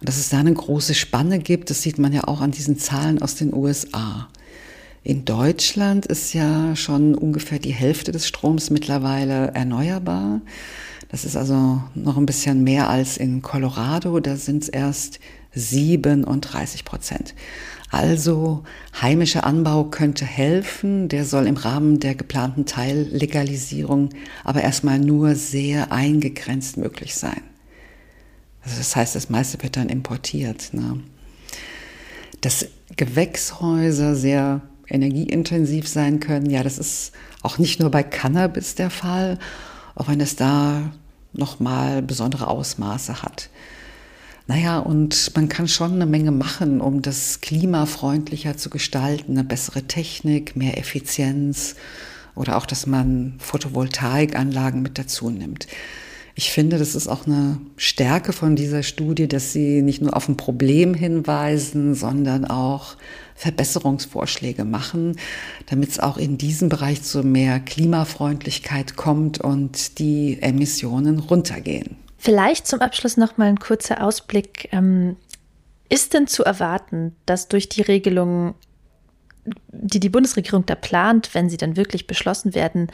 Und 0.00 0.08
dass 0.08 0.16
es 0.16 0.30
da 0.30 0.38
eine 0.38 0.54
große 0.54 0.94
Spanne 0.94 1.40
gibt, 1.40 1.68
das 1.68 1.82
sieht 1.82 1.98
man 1.98 2.12
ja 2.12 2.24
auch 2.24 2.40
an 2.40 2.52
diesen 2.52 2.78
Zahlen 2.78 3.20
aus 3.20 3.34
den 3.34 3.52
USA. 3.52 4.28
In 5.08 5.24
Deutschland 5.24 6.04
ist 6.04 6.34
ja 6.34 6.76
schon 6.76 7.14
ungefähr 7.14 7.58
die 7.58 7.72
Hälfte 7.72 8.12
des 8.12 8.28
Stroms 8.28 8.68
mittlerweile 8.68 9.52
erneuerbar. 9.54 10.42
Das 11.08 11.24
ist 11.24 11.34
also 11.34 11.82
noch 11.94 12.18
ein 12.18 12.26
bisschen 12.26 12.62
mehr 12.62 12.90
als 12.90 13.16
in 13.16 13.40
Colorado. 13.40 14.20
Da 14.20 14.36
sind 14.36 14.64
es 14.64 14.68
erst 14.68 15.18
37 15.54 16.84
Prozent. 16.84 17.34
Also 17.90 18.64
heimischer 19.00 19.46
Anbau 19.46 19.84
könnte 19.84 20.26
helfen. 20.26 21.08
Der 21.08 21.24
soll 21.24 21.46
im 21.46 21.56
Rahmen 21.56 22.00
der 22.00 22.14
geplanten 22.14 22.66
Teillegalisierung 22.66 24.10
aber 24.44 24.60
erstmal 24.60 24.98
nur 24.98 25.36
sehr 25.36 25.90
eingegrenzt 25.90 26.76
möglich 26.76 27.14
sein. 27.14 27.40
Also 28.62 28.76
das 28.76 28.94
heißt, 28.94 29.14
das 29.14 29.30
meiste 29.30 29.62
wird 29.62 29.78
dann 29.78 29.88
importiert. 29.88 30.74
Ne? 30.74 31.00
Dass 32.42 32.66
Gewächshäuser 32.94 34.14
sehr 34.14 34.60
energieintensiv 34.88 35.88
sein 35.88 36.20
können, 36.20 36.50
ja, 36.50 36.62
das 36.62 36.78
ist 36.78 37.12
auch 37.42 37.58
nicht 37.58 37.80
nur 37.80 37.90
bei 37.90 38.02
Cannabis 38.02 38.74
der 38.74 38.90
Fall, 38.90 39.38
auch 39.94 40.08
wenn 40.08 40.20
es 40.20 40.36
da 40.36 40.92
nochmal 41.32 42.02
besondere 42.02 42.48
Ausmaße 42.48 43.22
hat. 43.22 43.50
Naja, 44.46 44.78
und 44.78 45.32
man 45.36 45.50
kann 45.50 45.68
schon 45.68 45.92
eine 45.92 46.06
Menge 46.06 46.30
machen, 46.30 46.80
um 46.80 47.02
das 47.02 47.42
klimafreundlicher 47.42 48.56
zu 48.56 48.70
gestalten, 48.70 49.32
eine 49.32 49.44
bessere 49.44 49.82
Technik, 49.82 50.56
mehr 50.56 50.78
Effizienz 50.78 51.76
oder 52.34 52.56
auch, 52.56 52.64
dass 52.64 52.86
man 52.86 53.34
Photovoltaikanlagen 53.40 54.80
mit 54.80 54.96
dazu 54.96 55.28
nimmt. 55.28 55.66
Ich 56.38 56.52
finde, 56.52 56.78
das 56.78 56.94
ist 56.94 57.08
auch 57.08 57.26
eine 57.26 57.58
Stärke 57.76 58.32
von 58.32 58.54
dieser 58.54 58.84
Studie, 58.84 59.26
dass 59.26 59.52
sie 59.52 59.82
nicht 59.82 60.00
nur 60.00 60.16
auf 60.16 60.28
ein 60.28 60.36
Problem 60.36 60.94
hinweisen, 60.94 61.96
sondern 61.96 62.44
auch 62.44 62.94
Verbesserungsvorschläge 63.34 64.64
machen, 64.64 65.16
damit 65.66 65.88
es 65.88 65.98
auch 65.98 66.16
in 66.16 66.38
diesem 66.38 66.68
Bereich 66.68 67.02
zu 67.02 67.24
mehr 67.24 67.58
Klimafreundlichkeit 67.58 68.94
kommt 68.94 69.40
und 69.40 69.98
die 69.98 70.38
Emissionen 70.40 71.18
runtergehen. 71.18 71.96
Vielleicht 72.18 72.68
zum 72.68 72.82
Abschluss 72.82 73.16
noch 73.16 73.36
mal 73.36 73.48
ein 73.48 73.58
kurzer 73.58 74.04
Ausblick. 74.04 74.68
Ähm, 74.70 75.16
ist 75.88 76.14
denn 76.14 76.28
zu 76.28 76.44
erwarten, 76.44 77.16
dass 77.26 77.48
durch 77.48 77.68
die 77.68 77.82
Regelungen, 77.82 78.54
die 79.72 79.98
die 79.98 80.08
Bundesregierung 80.08 80.66
da 80.66 80.76
plant, 80.76 81.30
wenn 81.34 81.50
sie 81.50 81.56
dann 81.56 81.76
wirklich 81.76 82.06
beschlossen 82.06 82.54
werden, 82.54 82.92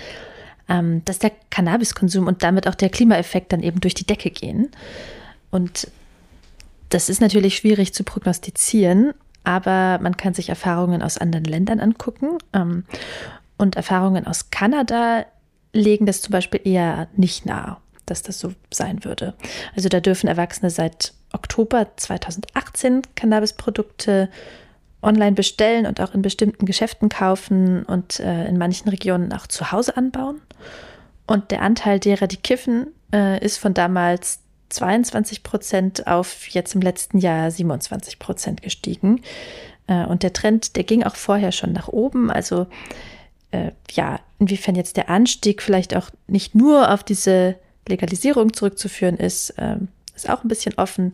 ähm, 0.68 1.03
dass 1.05 1.18
der 1.18 1.33
Cannabiskonsum 1.50 2.27
und 2.27 2.42
damit 2.42 2.66
auch 2.68 2.74
der 2.74 2.90
Klimaeffekt 2.90 3.53
dann 3.53 3.62
eben 3.62 3.81
durch 3.81 3.94
die 3.94 4.07
Decke 4.07 4.31
gehen? 4.31 4.70
Und 5.50 5.88
das 6.88 7.09
ist 7.09 7.20
natürlich 7.20 7.57
schwierig 7.57 7.94
zu 7.94 8.05
prognostizieren, 8.05 9.14
aber 9.42 9.98
man 10.00 10.16
kann 10.16 10.35
sich 10.35 10.48
Erfahrungen 10.48 11.03
aus 11.03 11.18
anderen 11.18 11.44
Ländern 11.44 11.81
angucken. 11.81 12.38
Ähm, 12.53 12.85
und 13.57 13.77
Erfahrungen 13.77 14.27
aus 14.27 14.50
Kanada 14.50 15.27
legen 15.72 16.07
das 16.07 16.22
zum 16.22 16.33
Beispiel 16.33 16.61
eher 16.64 17.09
nicht 17.16 17.46
nahe 17.46 17.77
dass 18.07 18.22
das 18.22 18.38
so 18.38 18.53
sein 18.72 19.05
würde. 19.05 19.35
Also 19.74 19.88
da 19.88 20.00
dürfen 20.00 20.29
Erwachsene 20.29 20.70
seit 20.70 21.14
Oktober 21.33 21.88
2018 21.96 23.03
Cannabisprodukte 23.14 24.29
online 25.04 25.32
bestellen 25.32 25.86
und 25.86 26.00
auch 26.00 26.14
in 26.14 26.22
bestimmten 26.22 26.66
Geschäften 26.66 27.08
kaufen 27.08 27.84
und 27.84 28.20
äh, 28.20 28.46
in 28.46 28.58
manchen 28.58 28.88
Regionen 28.88 29.32
auch 29.32 29.46
zu 29.46 29.72
Hause 29.72 29.96
anbauen. 29.96 30.40
Und 31.26 31.50
der 31.50 31.62
Anteil 31.62 32.00
derer, 32.00 32.26
die 32.26 32.36
kiffen, 32.36 32.88
äh, 33.12 33.42
ist 33.44 33.58
von 33.58 33.74
damals 33.74 34.40
22 34.70 35.42
Prozent 35.42 36.06
auf 36.06 36.48
jetzt 36.48 36.74
im 36.74 36.80
letzten 36.80 37.18
Jahr 37.18 37.50
27 37.50 38.18
Prozent 38.18 38.62
gestiegen. 38.62 39.22
Äh, 39.86 40.04
und 40.04 40.22
der 40.22 40.32
Trend, 40.32 40.76
der 40.76 40.84
ging 40.84 41.02
auch 41.02 41.16
vorher 41.16 41.52
schon 41.52 41.72
nach 41.72 41.88
oben. 41.88 42.30
Also 42.30 42.66
äh, 43.52 43.72
ja, 43.92 44.20
inwiefern 44.38 44.74
jetzt 44.74 44.96
der 44.96 45.08
Anstieg 45.08 45.62
vielleicht 45.62 45.96
auch 45.96 46.10
nicht 46.26 46.54
nur 46.54 46.92
auf 46.92 47.04
diese 47.04 47.56
Legalisierung 47.88 48.52
zurückzuführen 48.52 49.16
ist, 49.16 49.54
ähm, 49.58 49.88
ist 50.14 50.28
auch 50.28 50.42
ein 50.42 50.48
bisschen 50.48 50.74
offen. 50.76 51.12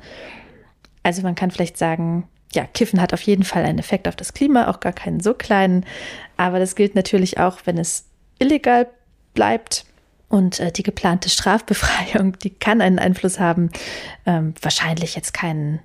Also 1.03 1.22
man 1.22 1.35
kann 1.35 1.50
vielleicht 1.50 1.76
sagen, 1.76 2.29
ja, 2.53 2.65
Kiffen 2.67 3.01
hat 3.01 3.15
auf 3.15 3.23
jeden 3.23 3.45
Fall 3.45 3.65
einen 3.65 3.79
Effekt 3.79 4.09
auf 4.09 4.17
das 4.17 4.35
Klima, 4.35 4.69
auch 4.69 4.81
gar 4.81 4.93
keinen 4.93 5.21
so 5.21 5.35
kleinen. 5.35 5.85
Aber 6.37 6.59
das 6.59 6.75
gilt 6.75 6.95
natürlich 6.95 7.39
auch, 7.39 7.61
wenn 7.65 7.79
es 7.79 8.05
illegal 8.39 8.89
bleibt. 9.35 9.85
Und 10.29 10.61
äh, 10.61 10.71
die 10.73 10.83
geplante 10.83 11.29
Strafbefreiung, 11.29 12.39
die 12.43 12.51
kann 12.51 12.81
einen 12.81 12.99
Einfluss 12.99 13.39
haben, 13.39 13.71
ähm, 14.27 14.55
wahrscheinlich 14.61 15.15
jetzt 15.15 15.33
keinen 15.33 15.81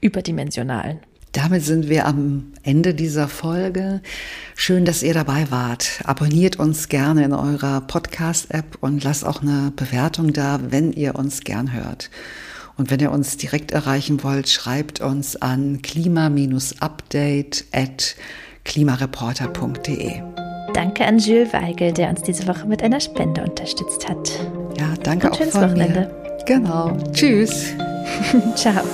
überdimensionalen. 0.00 1.00
Damit 1.32 1.64
sind 1.64 1.90
wir 1.90 2.06
am 2.06 2.52
Ende 2.62 2.94
dieser 2.94 3.28
Folge. 3.28 4.00
Schön, 4.54 4.86
dass 4.86 5.02
ihr 5.02 5.12
dabei 5.12 5.50
wart. 5.50 6.00
Abonniert 6.04 6.56
uns 6.56 6.88
gerne 6.88 7.24
in 7.24 7.34
eurer 7.34 7.82
Podcast-App 7.82 8.78
und 8.80 9.04
lasst 9.04 9.26
auch 9.26 9.42
eine 9.42 9.70
Bewertung 9.76 10.32
da, 10.32 10.60
wenn 10.70 10.92
ihr 10.92 11.14
uns 11.14 11.42
gern 11.42 11.74
hört. 11.74 12.10
Und 12.78 12.90
wenn 12.90 13.00
ihr 13.00 13.10
uns 13.10 13.36
direkt 13.36 13.72
erreichen 13.72 14.22
wollt, 14.22 14.48
schreibt 14.48 15.00
uns 15.00 15.36
an 15.36 15.80
klima-update 15.82 17.64
at 17.72 18.16
klimareporter.de. 18.64 20.20
Danke 20.74 21.06
an 21.06 21.18
Jules 21.18 21.52
Weigel, 21.54 21.92
der 21.92 22.10
uns 22.10 22.22
diese 22.22 22.46
Woche 22.46 22.66
mit 22.66 22.82
einer 22.82 23.00
Spende 23.00 23.42
unterstützt 23.42 24.08
hat. 24.08 24.30
Ja, 24.78 24.94
danke 25.02 25.28
Und 25.28 25.32
auch 25.32 25.38
schönes 25.38 25.54
von 25.54 25.62
Wochenende. 25.70 26.00
mir. 26.00 26.44
Genau. 26.44 26.96
Tschüss. 27.12 27.72
Ciao. 28.54 28.84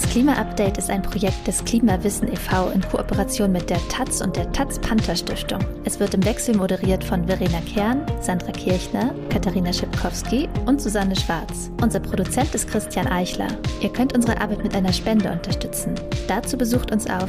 Das 0.00 0.08
Klima-Update 0.12 0.78
ist 0.78 0.88
ein 0.88 1.02
Projekt 1.02 1.46
des 1.46 1.62
Klimawissen 1.62 2.32
e.V. 2.32 2.70
in 2.70 2.80
Kooperation 2.80 3.52
mit 3.52 3.68
der 3.68 3.76
Taz 3.88 4.22
und 4.22 4.34
der 4.34 4.50
Taz 4.50 4.78
Panther 4.78 5.14
Stiftung. 5.14 5.58
Es 5.84 6.00
wird 6.00 6.14
im 6.14 6.24
Wechsel 6.24 6.56
moderiert 6.56 7.04
von 7.04 7.26
Verena 7.26 7.60
Kern, 7.72 8.06
Sandra 8.22 8.52
Kirchner, 8.52 9.14
Katharina 9.28 9.74
Schipkowski 9.74 10.48
und 10.64 10.80
Susanne 10.80 11.14
Schwarz. 11.14 11.70
Unser 11.82 12.00
Produzent 12.00 12.54
ist 12.54 12.66
Christian 12.66 13.08
Eichler. 13.08 13.48
Ihr 13.82 13.92
könnt 13.92 14.14
unsere 14.14 14.40
Arbeit 14.40 14.62
mit 14.62 14.74
einer 14.74 14.94
Spende 14.94 15.30
unterstützen. 15.30 15.94
Dazu 16.28 16.56
besucht 16.56 16.92
uns 16.92 17.06
auf 17.06 17.28